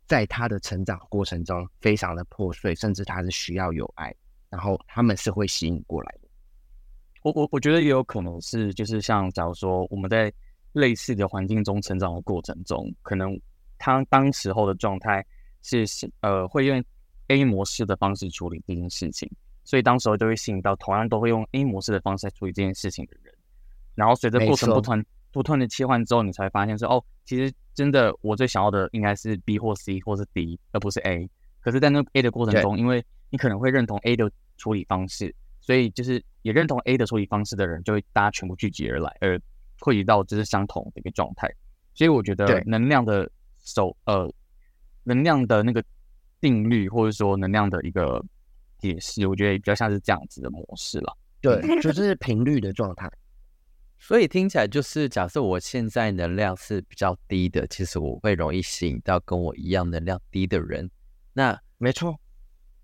[0.06, 4.14] 在他的成长过程中非常的破碎，甚至他是需要有爱，
[4.48, 6.28] 然后他们是会吸引过来的。
[7.22, 10.32] 我我我觉得也有可能是，就是像假如说我们在
[10.72, 13.38] 类似的环境中成长的过程中，可能
[13.76, 15.24] 他当时候的状态
[15.62, 16.82] 是是呃会用
[17.26, 19.30] A 模式的方式处理这件事情，
[19.68, 23.34] 所以当时候就会吸引到同样都会用 A 模式的方式来处理这件事情的人。
[23.94, 31.28] 然后随着过程不错断不断的切换之后，你才会发现说，哦，其实真的我最想要的应该是 B 或 C 或是 D，而不是 A。
[31.60, 39.38] 可是，在那 A 的过程中，因为你可能会认同 A 的处理方式，所以就是也认同 A 的处理方式的人，就会大家全部聚集而来，而
[39.80, 41.46] 汇集到就是相同的一个状态。
[41.92, 44.32] 所以我觉得能量的手呃，
[45.02, 45.84] 能量的那个
[46.40, 48.24] 定律，或者说能量的一个
[48.78, 51.16] 解释，我觉得比较像是这样子的模式了。
[51.40, 53.10] 对，就是频率的状态。
[54.00, 60.88] 所以听起来就是，假设我现在能量是比较低的，其实我会容易吸引到跟我一样能量低的人。
[61.32, 62.16] 那没错，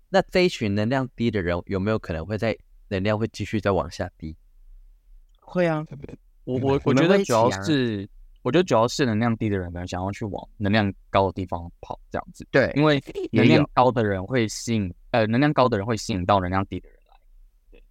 [0.09, 2.57] 那这一群能量低的人，有没有可能会在
[2.89, 4.35] 能量会继续再往下低？
[5.39, 5.85] 会啊，
[6.43, 8.07] 我我我觉得主要是，
[8.45, 12.47] 我觉得主要是能量低的人可能想要去往能量高的地方跑，这样子。
[12.51, 17.17] 对，因为能量高的人会吸引，呃，能量高的人会吸引到能量低的人来。
[17.71, 17.83] 对，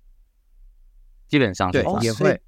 [1.27, 2.41] 基本上是对也会。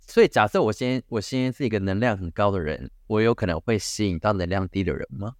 [0.00, 5.32] 所以假设我先我先是一个能量很高的人，我有可能会吸引到能量低的人吗？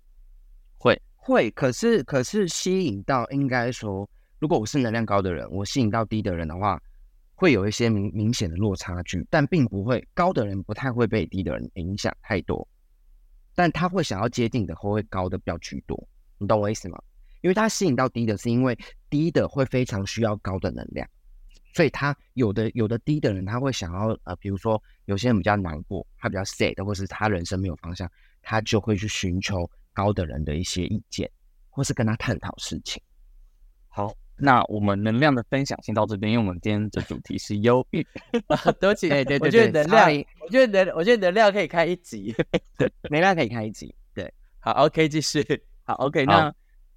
[0.78, 6.80] 会会，可是可是吸引到，应该说，如果我是能量高的人，我吸引到低的人的话，
[7.42, 12.68] 会有一些明明显的落差距，但并不会高的人不太会被低的人影响太多，
[13.52, 17.02] 但他会想要接近的或会高的比较居多，你懂我意思吗？
[17.40, 18.78] 因为他吸引到低的是因为
[19.10, 21.04] 低的会非常需要高的能量，
[21.74, 28.08] 所以他有的有的低的人他会想要呃，比如说有些人比较难过，他比较 sad，或是他人生没有方向，
[28.40, 31.28] 他就会去寻求高的人的一些意见，
[31.70, 33.02] 或是跟他探讨事情。
[33.88, 34.14] 好。
[34.44, 38.04] 那我们能量的分享先到这边，因为我们今天的主题是忧郁。
[38.80, 42.34] 对不起，对对 对我觉得能量我觉得能，我觉得能量可以开一集。
[43.08, 44.28] 能量可以开一集，对，
[44.58, 45.44] 好，OK，继续。
[45.84, 46.54] 好，OK，好那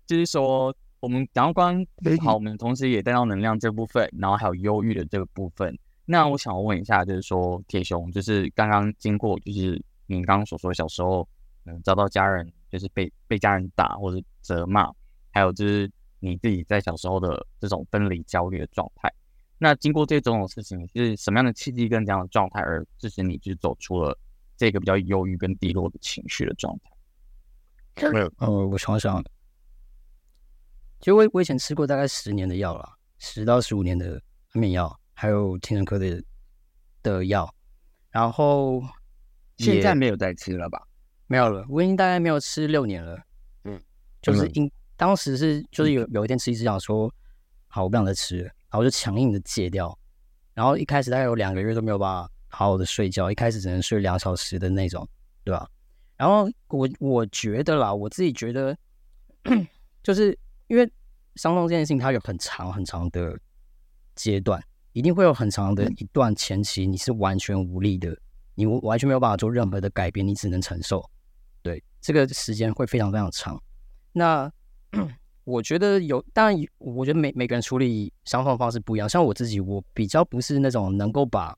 [0.07, 1.85] 就是说，我们然后光
[2.23, 5.77] 好，我们同时也带到能量这部分，然后还有忧郁的这个部分。
[6.05, 11.27] 那我想问一下，就是说，铁熊，就是刚刚经过，就是你刚刚所说小时候，
[11.65, 14.91] 嗯，遭到家人就是被被家人打或者责骂，
[15.31, 15.91] 还有就是
[16.25, 19.13] 你自己在小时候的这种分离焦虑的状态。
[19.57, 24.17] 那经过这种种事情，是什么样的契机跟这样的状态，而致使你就走出了
[24.57, 28.11] 这个比较忧郁跟低落的情绪的状态？
[28.11, 29.23] 没有呃，我想想，
[30.99, 32.85] 其实我我以前吃过大概十年的药了，
[33.19, 36.21] 十到十五年的安眠药，还有精神科的
[37.01, 37.49] 的药，
[38.09, 38.83] 然后
[39.57, 40.85] 现在没有在吃了吧？
[41.27, 43.17] 没有了，我已经大概没有吃六年了。
[43.63, 43.81] 嗯，
[44.21, 47.13] 就是因当时是就是有有一天吃一只想说，
[47.67, 49.97] 好，我不想再吃了，然后我就强硬的戒掉。
[50.53, 55.07] 然后一开始大概有两个月都没有办法好好的睡觉，一开始只能睡两小时的那种，
[55.43, 55.69] 对吧？
[56.15, 58.77] 然后我我觉得啦，我自己觉得，
[60.01, 60.89] 就是因为
[61.35, 63.37] 伤痛这件事情，它有很长很长的
[64.15, 68.17] 阶段，一定会有很长的一段前期，你是完全无力的，
[68.53, 71.03] 你完全没有办法做任何的改变，你只能承受。
[71.61, 73.61] 对，这个时间会非常非常长。
[74.13, 74.49] 那
[75.45, 79.07] 我觉得有，当然，我觉得每每个人处理伤痛方式不一样。
[79.07, 81.55] 像我自己，我比较不是那种能够把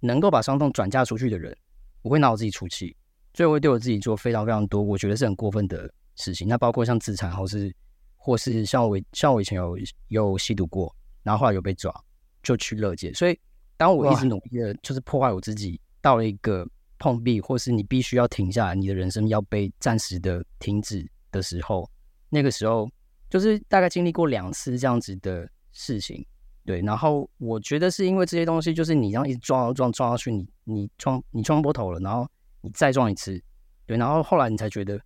[0.00, 1.56] 能够把伤痛转嫁出去的人，
[2.02, 2.96] 我会拿我自己出气，
[3.34, 6.48] 所以我会对我自己做非常非常多我觉得是很过分的事情。
[6.48, 7.72] 那包括像自残，或是
[8.16, 11.94] 或是像我像我以前有有吸毒过，然后后来有被抓，
[12.42, 13.12] 就去乐界。
[13.14, 13.38] 所以
[13.76, 21.88] 当我一直努力的，就是破坏我自己，到了一个碰壁，或是你必须要停下来，你的人生要被暂时的停止的时候。
[22.30, 22.90] 那个时候
[23.30, 26.24] 就是大概经历过两次这样子的事情，
[26.64, 32.28] 对，然后我觉得是因为这些东西，就是你这样一直撞撞撞下去，你你撞你撞破头了，然后
[32.60, 33.40] 你再撞一次，
[33.86, 35.00] 对，然后后来你才觉得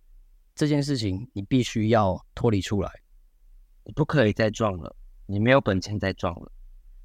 [0.55, 2.91] 这件事情你必须要脱离出来，
[3.83, 6.51] 你不可以再撞了，你没有本钱再撞了，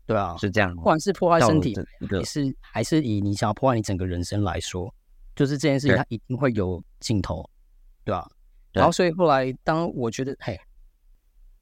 [0.06, 1.74] 对啊，是这样，不管是破坏身体，
[2.10, 4.92] 还是还是以你想要破坏你整个人生来说，
[5.36, 7.48] 就是这件事情它一定会有尽头，
[8.04, 8.28] 对吧？
[8.78, 10.58] 然后，所以后来，当我觉得，嘿，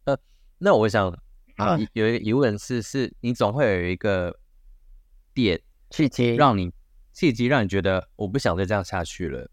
[0.04, 0.16] 呃，
[0.58, 1.08] 那我想
[1.56, 4.38] 啊，有一个疑问是，是你总会有一个
[5.34, 6.72] 点契机，让你
[7.12, 9.50] 契机让你觉得我不想再这样下去了。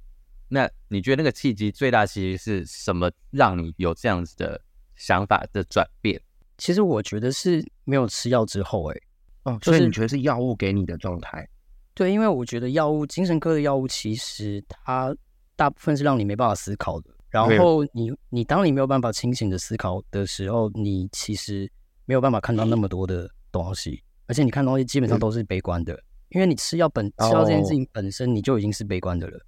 [0.49, 3.09] 那你觉得那个契机最大契机是什么？
[3.31, 4.61] 让你有这样子的
[4.95, 6.21] 想法的转变？
[6.57, 9.01] 其实我觉得是没有吃药之后，哎，
[9.43, 11.47] 哦，所以你觉得是药物给你的状态？
[11.95, 15.15] 对，因为我觉得药物，精神科的药物其实它
[15.55, 17.09] 大部分是让你没办法思考的。
[17.33, 21.67] 然后你你当你没有办法清醒的思考的时候，你其实
[22.05, 29.39] 没有办法看到那么多的东西，而且你看东西基本上都是悲观的，因为你吃药本吃药这件事情本身你就已经是悲观的了，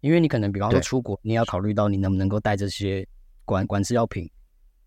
[0.00, 3.06] 因为你可能比方说出国，你要考虑到你能不能够带这些
[3.44, 4.26] 管管制药品，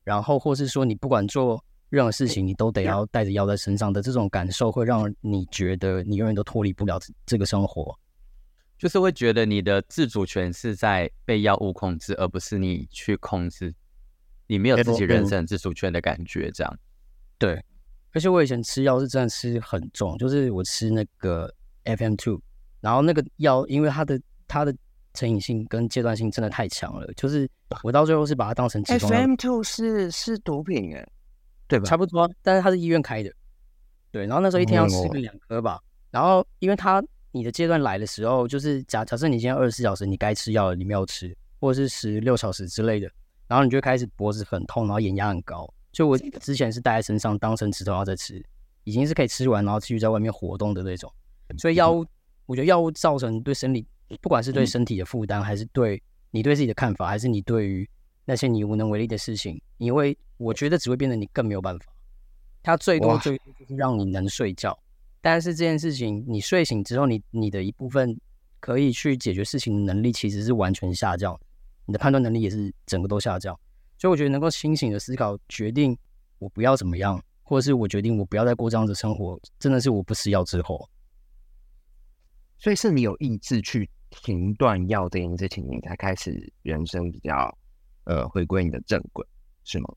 [0.04, 7.96] 然后或是说你不管做任何事情，你都得要带着药在身上的这种感受，会让你觉得你永远都脱离不了这个生活。
[8.80, 13.76] 就是会觉得你的自主权是在被药物控制，而不是你去控制，
[14.48, 16.80] 你没有自己人生自主权的感觉，这样。
[17.38, 17.62] 对，
[18.14, 22.42] 而且我以前吃药是真的吃很重，就是我吃那个 FM two，
[22.80, 24.74] 然后那个药因为它的它的
[25.14, 27.50] 成瘾性跟阶段性真的太强了，就是
[27.84, 31.06] 我到最后是把它当成 FM two 是是毒品哎，
[31.68, 31.86] 对吧？
[31.86, 33.30] 差不多，但是它是医院开的，
[34.10, 37.04] 对，然后那时候一天要吃个两颗吧，然后因为它。
[37.32, 43.10] 你的阶段来的时候，就是假假设你今天二十四小时你该吃药了，你没有吃，或者是十六小时之类的，
[43.48, 45.72] 然后你就开始脖子很痛，然后眼压很高。
[45.92, 48.44] 就我之前是带在身上当成止痛药在吃，
[48.84, 51.12] 已经是可以吃完然后继续在外面活动的那种。
[51.58, 52.06] 所以药物，
[52.46, 53.86] 我觉得药物造成对身体，
[54.22, 57.90] 不管是对身体的负担，还是对你对自己的看法，还是你对于
[58.26, 61.86] 那些你无能为力的事情，你会，我觉得只会变得你更没有办法。
[62.62, 64.78] 它最多最多就是让你能睡觉。
[65.22, 68.18] 但是这件事情，你睡醒之后，你你的一部分
[68.60, 71.40] 可以去解决事情的能力其实是完全下降的，
[71.86, 73.58] 你的判断能力也是整个都下降。
[73.98, 75.98] 所以我觉得能够清醒的思考，决定
[76.38, 80.90] 我不要怎么样，或者是我决定我不要再过这样子生活，真的是我不吃药之后。
[82.58, 87.58] 所以是你有意志去停断药这件事情，你才开始人生比较
[88.06, 89.26] 呃回归你的正轨，
[89.66, 89.94] 是吗？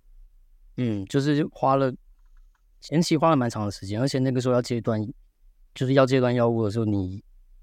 [0.79, 1.95] 嗯，就是花了。
[2.83, 5.01] 前期花了蛮长的时间，而且那个时候要戒断，
[5.73, 7.23] 就是要戒断药物的时候，你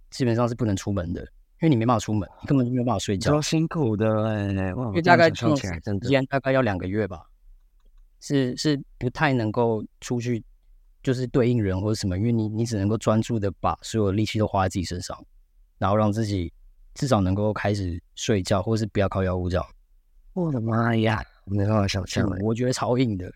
[0.10, 1.28] 基本上是不能出门的，因
[1.64, 3.34] 为你没办法出门，你根本就没有办法睡觉。
[3.34, 7.26] 超辛苦的哎，因为大概起来真的，大概要两个月吧，
[8.22, 10.42] 是是不太能够出去，
[11.04, 15.22] 就是对应人或者什么，因为你你只能够专注的把所有力气都花在自己身上，
[15.78, 16.54] 然后让自己
[16.94, 19.66] 至少能够开始睡觉，或者是不要靠药物这样。
[20.32, 23.30] 我的妈呀，没办法想象，我觉得超硬的，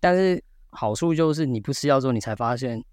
[0.00, 0.42] 但是。
[0.76, 2.84] 好处就是你不吃药之后，你才发现，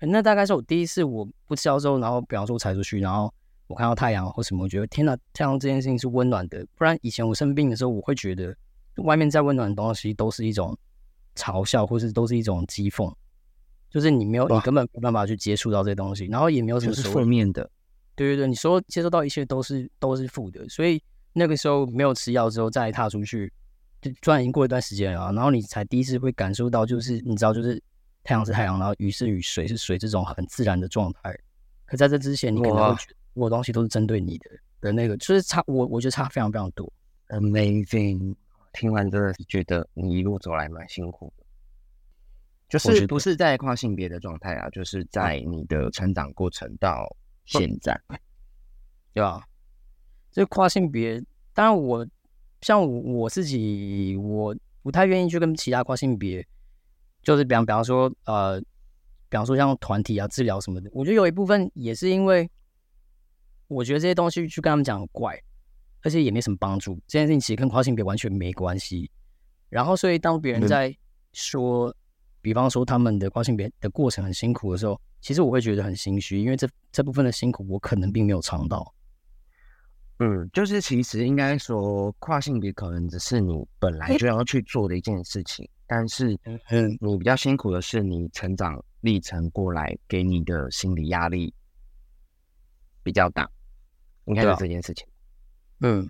[0.00, 3.32] 那大概是我第一次我不吃药之后，然后比方说我踩出去，然后
[3.68, 6.66] 我看到太阳或什么，我觉得天哪，太阳这件事情是温暖的。
[6.76, 8.54] 不然以前我生病的时候，我会觉得
[8.96, 10.76] 外面再温暖的东西都是一种
[11.34, 13.10] 嘲笑，或是都是一种讥讽，
[13.88, 17.62] 就是你没有，你根本没办法去接触到这些东西，然后也没有什么负面的。
[18.14, 21.02] 对对对，你说接受到一切都是都是负的，所以
[21.32, 23.50] 那个时候没有吃药之后再踏出去。
[24.02, 27.80] 就转已经过一段时间了，然后你才第一次会感受到，就是你知道，就是
[28.24, 31.34] 太阳是太阳，然后雨是雨，水是水这种很自然的状态。
[31.86, 34.50] 可在这之前，你可能会觉得我东西都是针对你的
[34.80, 36.92] 的那个，就是差我我觉得差非常非常多。
[37.28, 38.34] Amazing！
[38.72, 41.44] 听完真的是觉得你一路走来蛮辛苦的，
[42.68, 47.06] 就是不是在跨性别的状态啊，就是在你的成长过程到
[47.44, 48.00] 现在。
[49.14, 49.46] 对吧？
[50.30, 51.22] 这跨性别，
[51.52, 52.06] 当然我
[52.62, 56.46] 像我我自己，我不太愿意去跟其他跨性别，
[57.22, 58.60] 就是比方比方说呃，
[59.28, 62.50] 比方说像团体啊、治疗什么的，我觉得有一部分也是因为
[63.68, 65.38] 我觉得这些东西去跟他们讲很怪，
[66.02, 66.94] 而且也没什么帮助。
[67.06, 69.10] 这件事情其实跟跨性别完全没关系。
[69.68, 70.94] 然后，所以当别人在
[71.32, 71.94] 说，
[72.40, 78.94] 比方说他们的跨性别的过程很辛苦的时候，其实我会觉得很心虚，因为这这部分的辛苦我可能并没有尝到。
[80.24, 91.52] 嗯，就是其实应该说，跨性别可能只是你本来就要去做的一件事情，但是嗯，你比较辛苦的是你成长历程过来给你的心理压力
[93.02, 93.50] 比较大，
[94.26, 95.04] 应该是这件事情。
[95.80, 96.08] 嗯，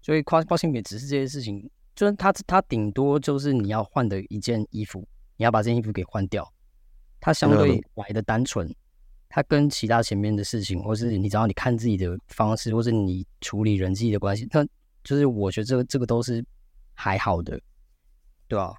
[0.00, 5.06] 所以跨跨性别只是这件事情，就是它它顶多就是你要换的一件衣服，
[5.36, 6.50] 你要把这件衣服给换掉，
[7.20, 8.74] 它相对来的单纯，
[9.28, 14.64] 它跟其他前面的事情，或是你只要你看自己的方式，或是你处理人际的关系，那
[15.04, 16.44] 就是我觉得这个这个都是
[16.94, 17.60] 还好的，
[18.48, 18.74] 对吧、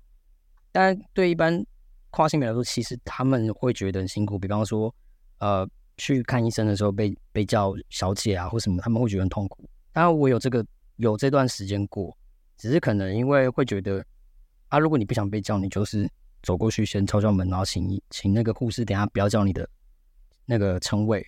[0.71, 1.63] 但对一般
[2.09, 4.93] 跨性别来说，其实他们会觉得很辛苦，比方说，
[5.39, 5.67] 呃，
[5.97, 9.69] 去看医生的时候被被叫小姐啊或什么，他们会觉得很痛苦。
[9.91, 12.17] 当然，我有这个有这段时间过，
[12.57, 14.03] 只是可能因为会觉得
[14.69, 16.09] 啊，如果你不想被叫，你就是
[16.41, 19.67] 走过去先敲敲门，然后请一请那个护士等下不要叫你的
[20.47, 21.23] 那个称谓，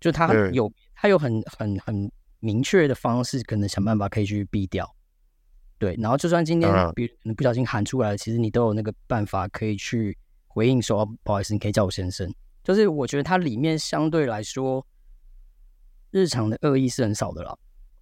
[0.00, 4.92] 就他嗯有他有很很很明确的方式，可能想办法可以去避掉。
[5.78, 10.18] 对，然后就算今天嗯别人不小心喊出来，其实你都有那个办法可以去
[10.48, 12.28] 回应说，哦不好意思，你可以叫我先生。
[12.64, 14.84] 就是我觉得它里面相对来说，
[16.10, 17.56] 日常的恶意是很少的啦，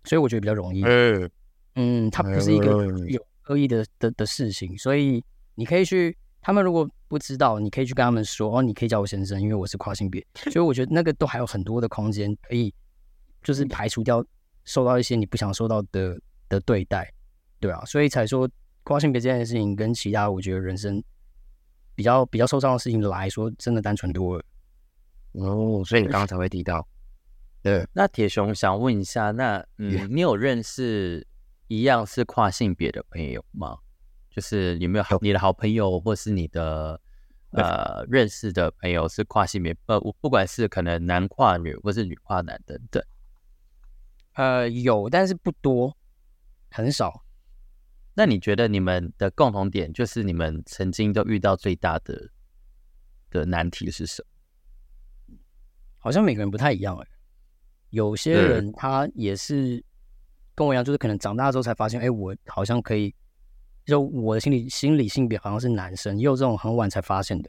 [0.05, 0.83] 所以我觉得比较容易。
[0.85, 1.31] 嗯，
[1.75, 5.23] 嗯，它不是一个嗯有恶意的的的事情，所以
[5.55, 6.17] 你可以去，
[6.47, 12.73] 他们如果不知道，你可以去跟他们说，哦，你可以叫我先生，因为我是跨性别， 所以我觉得那个都还有很多的空间可以，
[13.43, 14.25] 就是排除掉
[14.65, 16.17] 受到一些你不想受到的
[16.49, 17.13] 的对待，
[17.59, 18.49] 对啊，所以才说
[18.85, 21.03] 跨性别这件事情跟其他我觉得人生
[21.97, 24.45] 比较比较受伤的事情来说，真的单纯多了。
[25.33, 26.87] 哦，所以你刚刚才会提到，
[27.61, 27.85] 对。
[27.93, 31.27] 那铁熊想问一下，那嗯，你有认识
[31.67, 33.77] 一样是跨性别的朋友吗？
[34.37, 37.01] 就是有没有好你的好朋友，或是你的
[37.53, 39.75] 呃认识的朋友是跨性别？
[39.87, 43.03] 呃，我不管是可能男跨女，或是女跨男等等。
[44.35, 45.97] 呃，有，但是不多，
[46.71, 47.25] 很少。
[48.13, 52.29] 那你觉得你们的共同点，就是你们曾经都遇到最大的
[53.31, 54.23] 的难题是什
[55.29, 55.37] 么？
[55.99, 57.07] 好像每个人不太一样哎、
[57.89, 59.83] 有些人他也是
[60.55, 63.15] 跟我一样，就是可能长大之后才发现，哎、我好像可以，
[63.87, 67.49] 就我的心理心理性别好像是男生，也有这种很晚才发现的。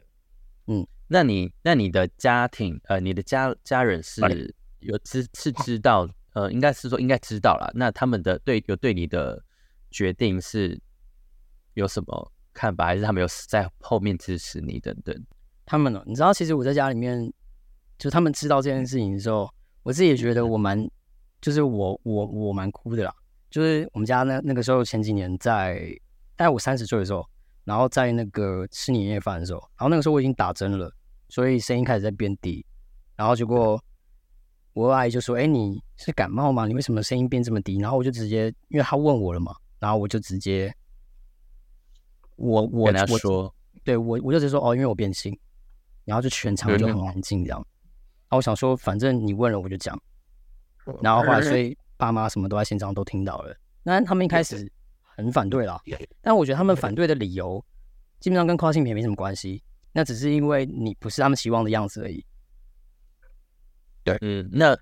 [0.68, 7.70] 嗯那你那你的家庭呃，你的家家人是有知是知道呃，应该是说应该知道啦。
[7.74, 9.42] 那他们的对有对你的
[9.90, 10.80] 决定是
[11.74, 15.14] 有什么看法，还是他们有在后面支持你等等？
[15.64, 17.32] 他们呢，你知道，其实我在家里面，
[17.98, 19.50] 就他们知道这件事情的时候，
[19.82, 20.88] 我自己也觉得我蛮，
[21.40, 23.14] 就是我我我蛮哭的啦。
[23.50, 25.90] 就是我们家那那个时候前几年在，
[26.38, 27.28] 大概我三十岁的时候，
[27.64, 30.88] 然后在那个吃年夜饭的时候，然后那个时候我已经打针了，
[31.28, 32.64] 所以声音开始在变低，
[33.16, 33.82] 然后结果
[34.72, 36.64] 我阿姨就说：“哎、你是感冒吗？
[36.68, 40.72] 你为什么声音变这么低？”然后我就直接，因为她问我了嘛，然后我就直接，
[42.36, 45.36] 我我跟他我说，对我我就直接说哦，因为我变性，
[46.04, 47.58] 然后就全场就很安静这样。
[47.58, 50.00] 然后我想说，反正你问了我就讲。
[51.02, 53.56] 然后后来，所 以爸妈什么都在现场都听到了。
[53.82, 54.70] 那他们一开始
[55.18, 55.82] 很反对啦，
[56.22, 57.62] 但我觉得他们反对的理由
[58.20, 59.62] 基本上跟跨性别没什么关系，
[59.92, 62.24] 那只是因为你不是他们期望的样子而已。
[64.04, 64.78] 对嗯，那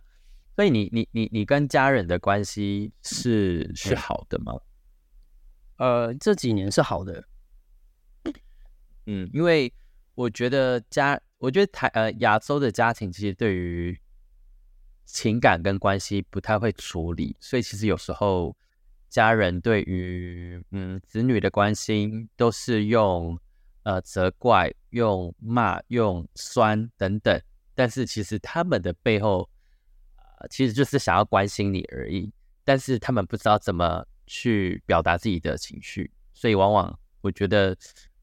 [0.55, 4.53] 所以你你你你跟家人的关系是是好的吗？
[5.79, 7.25] 呃，这几年是好的，
[9.07, 9.73] 嗯，因为
[10.15, 13.99] 我觉得家，我觉得台呃亚洲的家庭其实对于
[15.07, 18.55] 情感跟关系不太会处理，所以其实有时候
[19.09, 23.39] 家人对于嗯子女的关心都是用
[23.85, 27.41] 呃责怪、用骂、用酸等等，
[27.75, 29.49] 但是其实他们的背后
[30.39, 32.33] 呃其实就是想要关心你而已，
[32.65, 37.77] 但是他们不知道怎么去表达自己的情绪，所以往往我觉得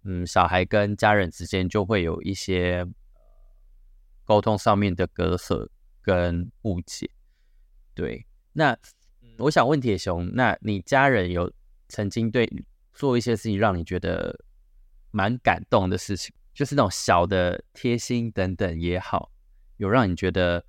[0.03, 2.85] 嗯，小孩跟家人之间就会有一些
[4.25, 5.67] 沟通上面的隔阂
[6.01, 7.09] 跟误解。
[7.93, 8.77] 对，那
[9.37, 11.51] 我想问铁熊，那你家人有
[11.89, 12.49] 曾经对
[12.93, 14.45] 做一些事情让你觉得
[15.11, 19.31] 蛮感动的事情，就是那种小的贴心等等也好，
[19.77, 20.63] 有让你觉得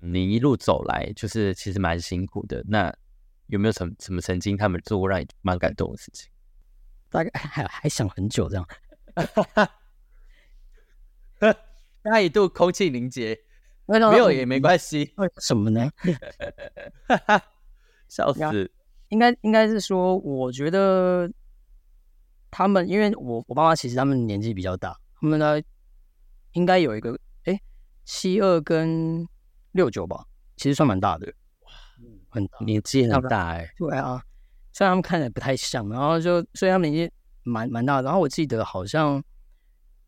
[0.00, 2.64] 你一路走来就是其实蛮辛苦的。
[2.68, 2.94] 那
[3.46, 6.28] 有没有什什么曾经他们做过让你蛮感动的事情？
[7.08, 8.68] 大概还还想很久这样。
[12.02, 13.38] 那一度空气凝结，
[13.86, 15.12] 没没有也没关系。
[15.16, 15.90] 为什么呢？
[18.10, 18.70] 笑死！
[19.08, 21.28] 应该应该是说，我觉得
[22.48, 25.60] 他们，因为我我爸妈其实他们年纪比较大，他们呢
[26.52, 27.60] 应该有一个哎
[28.04, 29.26] 七二跟
[29.72, 30.24] 六九吧，
[30.56, 31.26] 其实算蛮大的，
[31.60, 31.70] 哇，
[32.28, 33.68] 很年纪很大哎。
[33.76, 34.22] 对啊，
[34.72, 38.02] 虽然他们看起来不太像，然后就虽然他们年纪蛮蛮大的。
[38.04, 39.20] 然后我记得好像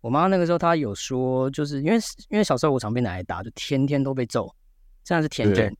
[0.00, 1.96] 我妈那个时候她有说，就是因为
[2.28, 4.54] 因为小时候我常被奶奶打，就天天都被揍，
[5.02, 5.76] 这样是天真。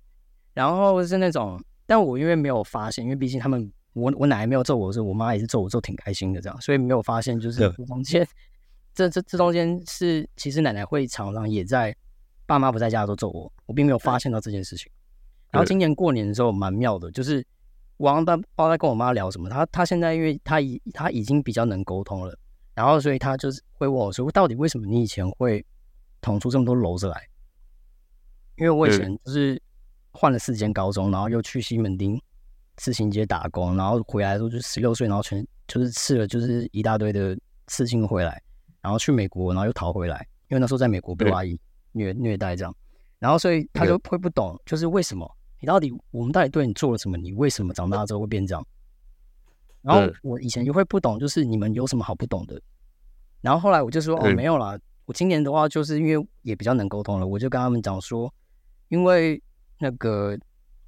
[0.55, 1.63] 然后是那种。
[1.85, 8.27] 但我因为没有发现，因为毕竟他们我我奶奶没有揍我的时候，我妈也是揍我，揍挺开心的这样，所以没有发现就是这中间，
[8.95, 11.95] 这这这中间是其实奶奶会常常也在
[12.47, 14.91] 爸妈不在家的时候揍我，我并没有发现到这件事情。
[15.51, 17.45] 然后今年过年的时候蛮妙的，就是
[17.97, 22.39] 我刚刚不知道在跟我妈聊什么，她她现在因为她已她已经比较能沟通了，
[22.75, 25.63] 然后所以她就是会问我说，到底为什么你以前会
[26.21, 27.29] 捅出这么多篓子来？
[28.57, 29.61] 因为我以前就是。
[30.13, 32.21] 换了四间高中，然后又去西门町
[32.77, 37.37] 刺青街打工，然后回来的时候就十六岁，然后全就是刺了就是一大堆的
[37.67, 38.43] 刺青回来，
[38.81, 41.59] 然后去美国，然后又逃回来，因为那时候在美国被阿姨
[41.93, 42.75] 虐虐待这样，
[43.19, 48.67] 然后所以他就会不懂，就是为什么你到底我们到底对你做了什么，你为什么长大之后会变这样？
[49.83, 52.61] 然后我以前就会不懂，就是你们有什么好不懂的？
[53.41, 58.33] 然后后来我就说哦没有啦，我今年的话就是因为也比较能沟通了，我就跟他们讲说，
[58.89, 59.43] 因为。
[59.83, 60.39] 那个，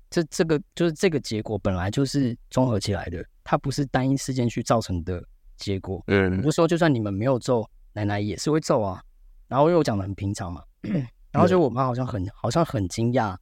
[0.09, 5.21] 这这个就是这个结果本来就是综合起来的，它不是单一事件去造成的
[5.57, 6.01] 结果。
[6.07, 9.03] 嗯，不是说就算你们没有揍奶奶，也是会揍啊。
[9.49, 10.63] 然后因为我讲的很平常嘛，
[11.33, 13.37] 然后就我妈好像很好像很惊讶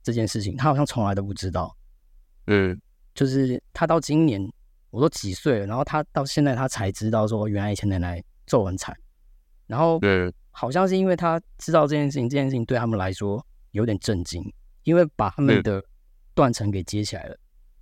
[0.00, 1.76] 这件事情，她好像从来都不知道。
[2.46, 2.80] 嗯，
[3.14, 4.48] 就是她到今年
[4.90, 8.96] 我都几岁了，然后她到现在她才知道说原来以前奶奶揍很惨。
[9.66, 14.40] 然后，嗯，好像是因为她知道这件事情，这件事情对他们来说有点震惊。
[14.84, 15.82] 因为把他们的
[16.34, 17.36] 断层给接起来了，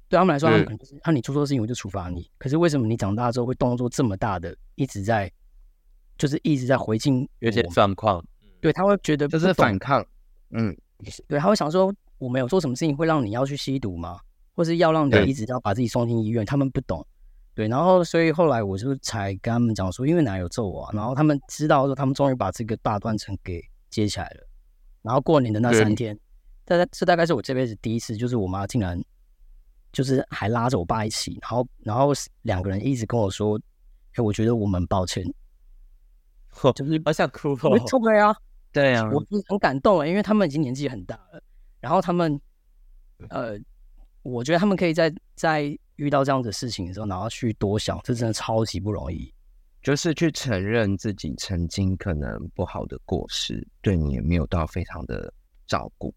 [0.09, 2.31] 对他们来说，他们可能就是，那你做错事情我就处罚你。
[2.39, 5.31] 可是为什么你长大之后会动作这么大的，一直在，
[6.17, 8.25] 就是一直在回敬有些状况？
[8.61, 10.05] 对他会觉得就是反抗，
[10.51, 10.77] 嗯，
[11.27, 14.21] 对，他会想说，我没有做什么事情会让你要去吸毒吗？
[14.55, 16.45] 或是要让你一直要把自己送进医院？
[16.45, 17.05] 他们不懂，
[17.55, 24.47] 对，然后所以后来我就才跟他们讲说，因为奶奶有揍我，然后他们知道说，他们终于把这个大断层给接起来了。
[25.01, 26.17] 然后过年的那三天。
[26.77, 29.01] 这这大概是我这辈子第一次，就是我妈竟然
[29.93, 32.13] 就是还拉着我爸一起，然后然后
[32.43, 33.61] 两个人一直跟我说
[34.15, 35.25] ：“哎，我觉得我们抱歉。”
[36.75, 38.37] 就是好想哭，没错啊，
[38.73, 41.43] 对啊，我是很感动啊，因为他们已经年纪很大了，
[41.81, 42.39] 然后他们
[43.31, 43.59] 呃，
[44.23, 49.33] 我觉得他们可以在在遇到这样的事情的时候，然后去多想，这真的超级不容易，
[49.83, 55.33] 就是去承认自己曾经可能不好的过失，对你也没有到非常的
[55.67, 56.15] 照顾。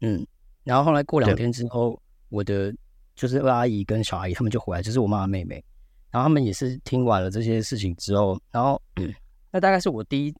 [0.00, 0.26] 嗯，
[0.64, 2.74] 然后后来过两天之后，我的
[3.14, 5.62] 就是二阿姨跟小阿姨他们就回来，就是我妈妈妹妹，
[6.10, 9.14] 然后他们也是听完了这些事情之后，然后嗯
[9.50, 10.34] 那大概是我第一，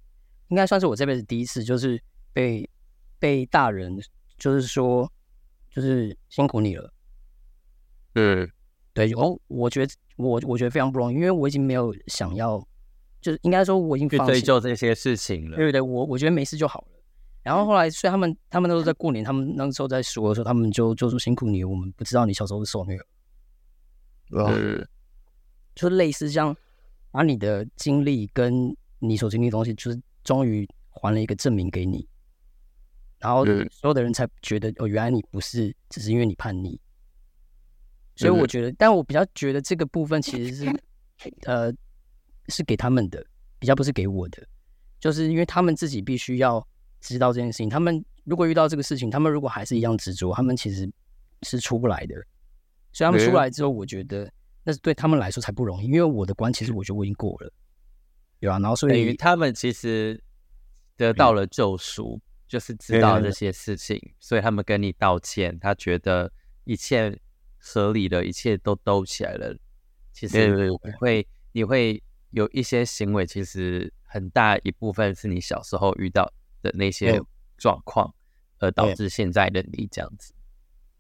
[0.49, 2.01] 应该算是我这辈子第一次，就是
[2.33, 2.69] 被
[3.19, 3.99] 被大人
[4.39, 5.11] 就是说，
[5.71, 6.93] 就是辛苦你了。
[8.15, 8.49] 嗯，
[8.95, 12.59] 对，哦我觉得我我觉得非常不容易，因为我已经没有想要，
[13.21, 15.57] 就是应该说我已经放弃这些事情了。
[15.57, 17.00] 对对，我我觉得没事就好了。
[17.43, 22.99] 然后后来，所以他们他们都是在过年，他们那时候在说的时候，他们就就说辛苦你，我们不知道你小时候是受虐，
[24.33, 24.87] 呃，
[25.75, 26.55] 就类似像
[27.11, 32.07] 把你的经历跟你所经历的东西，就是终于还了一个证明给你，
[33.19, 36.79] 然后所有的人才觉得哦，原来你不是只是因为你叛逆，
[38.17, 40.83] 所以我觉得，但我比较觉得这个部分其实是
[41.49, 41.73] 呃
[42.49, 43.25] 是给他们的，
[43.59, 44.47] 比较不是给我的，
[44.99, 46.67] 就是因为他们自己必须要。
[47.01, 50.91] 知道这件事情，他们如果遇到这个事情，他们如果还是一样执着，他们其实
[51.43, 52.15] 是出不来的。
[52.93, 54.31] 所以他们出来之后，我觉得
[54.65, 57.53] 那是对他们来说才不容易，因为我的关其实我觉得我已经过了，
[58.41, 58.59] 对啊？
[58.59, 60.23] 然后所以他们其实
[60.97, 66.33] 得到了救赎，就是知道这些事情，所以他们跟你道歉，他觉得
[66.65, 67.17] 一切
[67.59, 69.57] 合理的，一切都兜起来了。
[70.13, 76.31] 其实你会你会有一些行为，其实很大一部分是你小时候遇到
[76.63, 77.25] 的那些嗯
[77.59, 78.13] 状况，
[78.59, 80.33] 而导致现在的你这样子。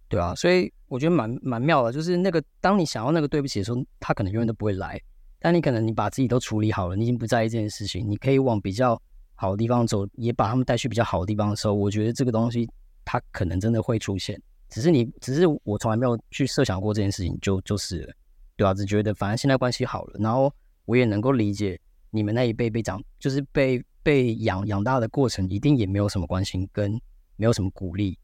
[0.08, 5.00] 对啊，所以我觉得蛮蛮妙的，就是那个当你想要那个对不起的时候，他可能永远都不会来。
[5.38, 9.00] 但你可能你把自己都处理好了，你已经不在意这件事情，你可以往比较
[9.36, 12.68] 好的地方走，也把他们带去比较好的地方的时候，我觉得这个东西
[13.06, 14.38] 它可能真的会出现。
[14.68, 18.12] 只是你，只是我从来没有去设想过这件事情，就就是了，
[18.56, 20.52] 对啊，只觉得反正现在关系好了，然后
[20.84, 21.80] 我也能够理解
[22.10, 27.00] 你们那一辈被长，就是被被养养大的过程，一定也没有什么关心，跟
[27.36, 28.18] 没有什么鼓励，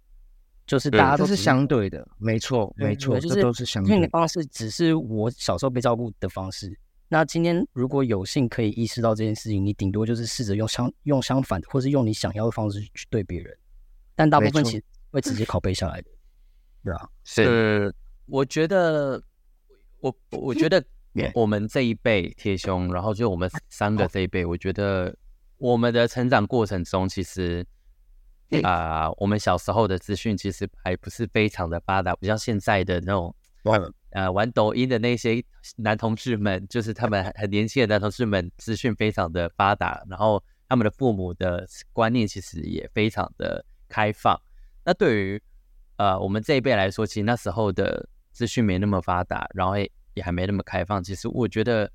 [0.67, 4.13] 就是大家都是相对的，没错，没错，就是这都是相因为你的对的。
[4.13, 6.79] 方式只是我小时候被照顾的方式。
[7.09, 13.57] 那今天如果有幸可以意识到这件事情，你顶多就是试着用相用相反的，或是用你想要的方式去对别人，
[14.17, 16.11] 但大部分其实会直接拷贝下来的，
[16.83, 17.95] 对啊，是，
[18.27, 19.23] 我觉得，
[20.01, 20.85] 我我觉得
[21.33, 25.17] 我们这一辈铁兄，然后就我们三个这一辈，我觉得
[25.59, 27.67] 我们的成长过程中，其实
[28.63, 33.35] 啊、我们小时候的资讯其实还不是非常的发达，不像现在的那种
[34.11, 35.43] 呃玩抖音的那些
[35.77, 44.41] 男同志们，就是他们很很年轻的男同志们，资讯非常的发达，然后他们的父母的观念其实也非常的开放。
[44.85, 45.43] 那对于
[45.97, 51.03] 呃我们这一辈来说，其实那时候的资讯没那么发达，然后也也还没那么开放。
[51.03, 51.91] 其实我觉得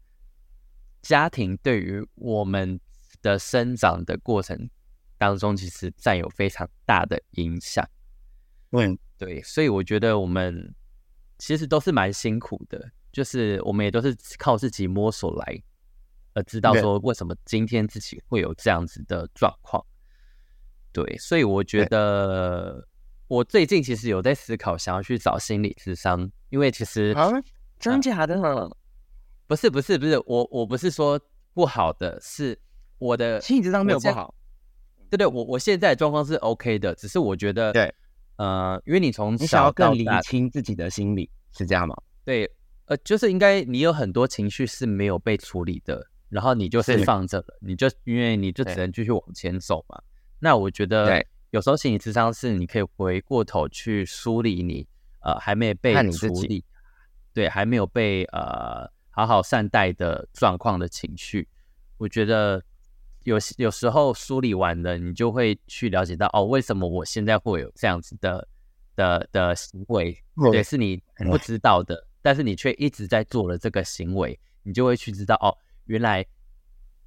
[1.01, 2.77] 家庭对于我们
[3.21, 4.69] 的生长的过程
[5.17, 7.87] 当中，其实占有非常大的影响。
[8.71, 10.73] 嗯，对，所以我觉得我们
[11.37, 15.63] 其实都是蛮辛苦的，就是我们也都是靠自己摸索来，
[16.33, 19.85] 呃，知道说为什么今天自己会有这样子的状况。
[20.93, 22.87] 对，所以我觉得
[23.27, 27.29] 我最近其实有在思考，想要去找心理智商，因为其实啊，
[27.79, 28.37] 真假的？
[29.47, 31.19] 不是不是不是，我我不是说
[31.53, 32.57] 不好的，是
[33.01, 34.33] 我的心理智商没有不好，
[35.09, 37.91] 对对，我我现在的状况是 OK 的，只是我觉得对，
[38.35, 41.27] 呃，因为你从你想要更理清自己的心理，
[41.57, 41.95] 是这样吗？
[42.23, 42.47] 对，
[42.85, 46.99] 呃，就是应该你有很多情绪是没有被处理的，然后你就是。
[46.99, 49.99] 是放着了，你就因为你就只能继续往前走嘛。
[50.37, 54.87] 那我觉得有时候心理智商是你可以回过头去梳理你
[55.21, 56.63] 呃还没被处理，
[57.33, 61.47] 对，还没有被呃好好善待的状况的情绪，
[61.97, 62.63] 我觉得
[63.23, 68.47] 有有时候梳理完了，你就会去了解到哦，为什么我现在会有这样子的
[68.95, 70.17] 的的行为，
[70.51, 75.55] 对，是你不知道的，但是你却一直在做了这个行为，你就会去知道哦，
[75.85, 76.25] 原来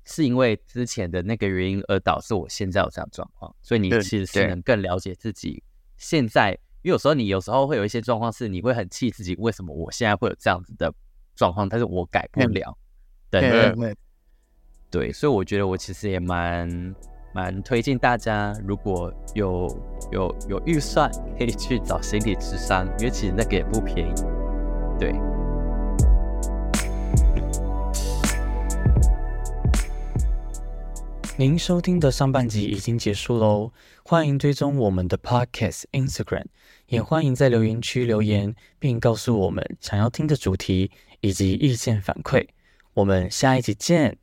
[0.05, 5.63] 是因为之前的那个原因而导致我现在有这样状况，所以你其实是能更了解自己
[5.97, 6.51] 现在，
[6.83, 10.93] 因为有时候你有时候会有一些状况是你会很气自己，为什么我现在会有这样子的
[11.35, 12.79] 状况，但是我改不嗯了，
[13.31, 13.97] 等等，对，
[14.95, 16.95] 对所以我觉得我其实也蛮
[17.35, 19.67] 蛮推荐大家，如果有
[20.13, 24.15] 有有预算，可以去找心理智商，因为其实那个也不便宜。
[24.97, 25.13] 对，
[31.37, 33.73] 您收听的上半集已经结束喽，
[34.05, 36.45] 欢迎追踪我们的 Podcast Instagram，
[36.87, 42.47] 也欢迎在留言区留言，并告诉我们想要听的主题以及意见反馈。
[42.93, 44.19] 我们下一集见。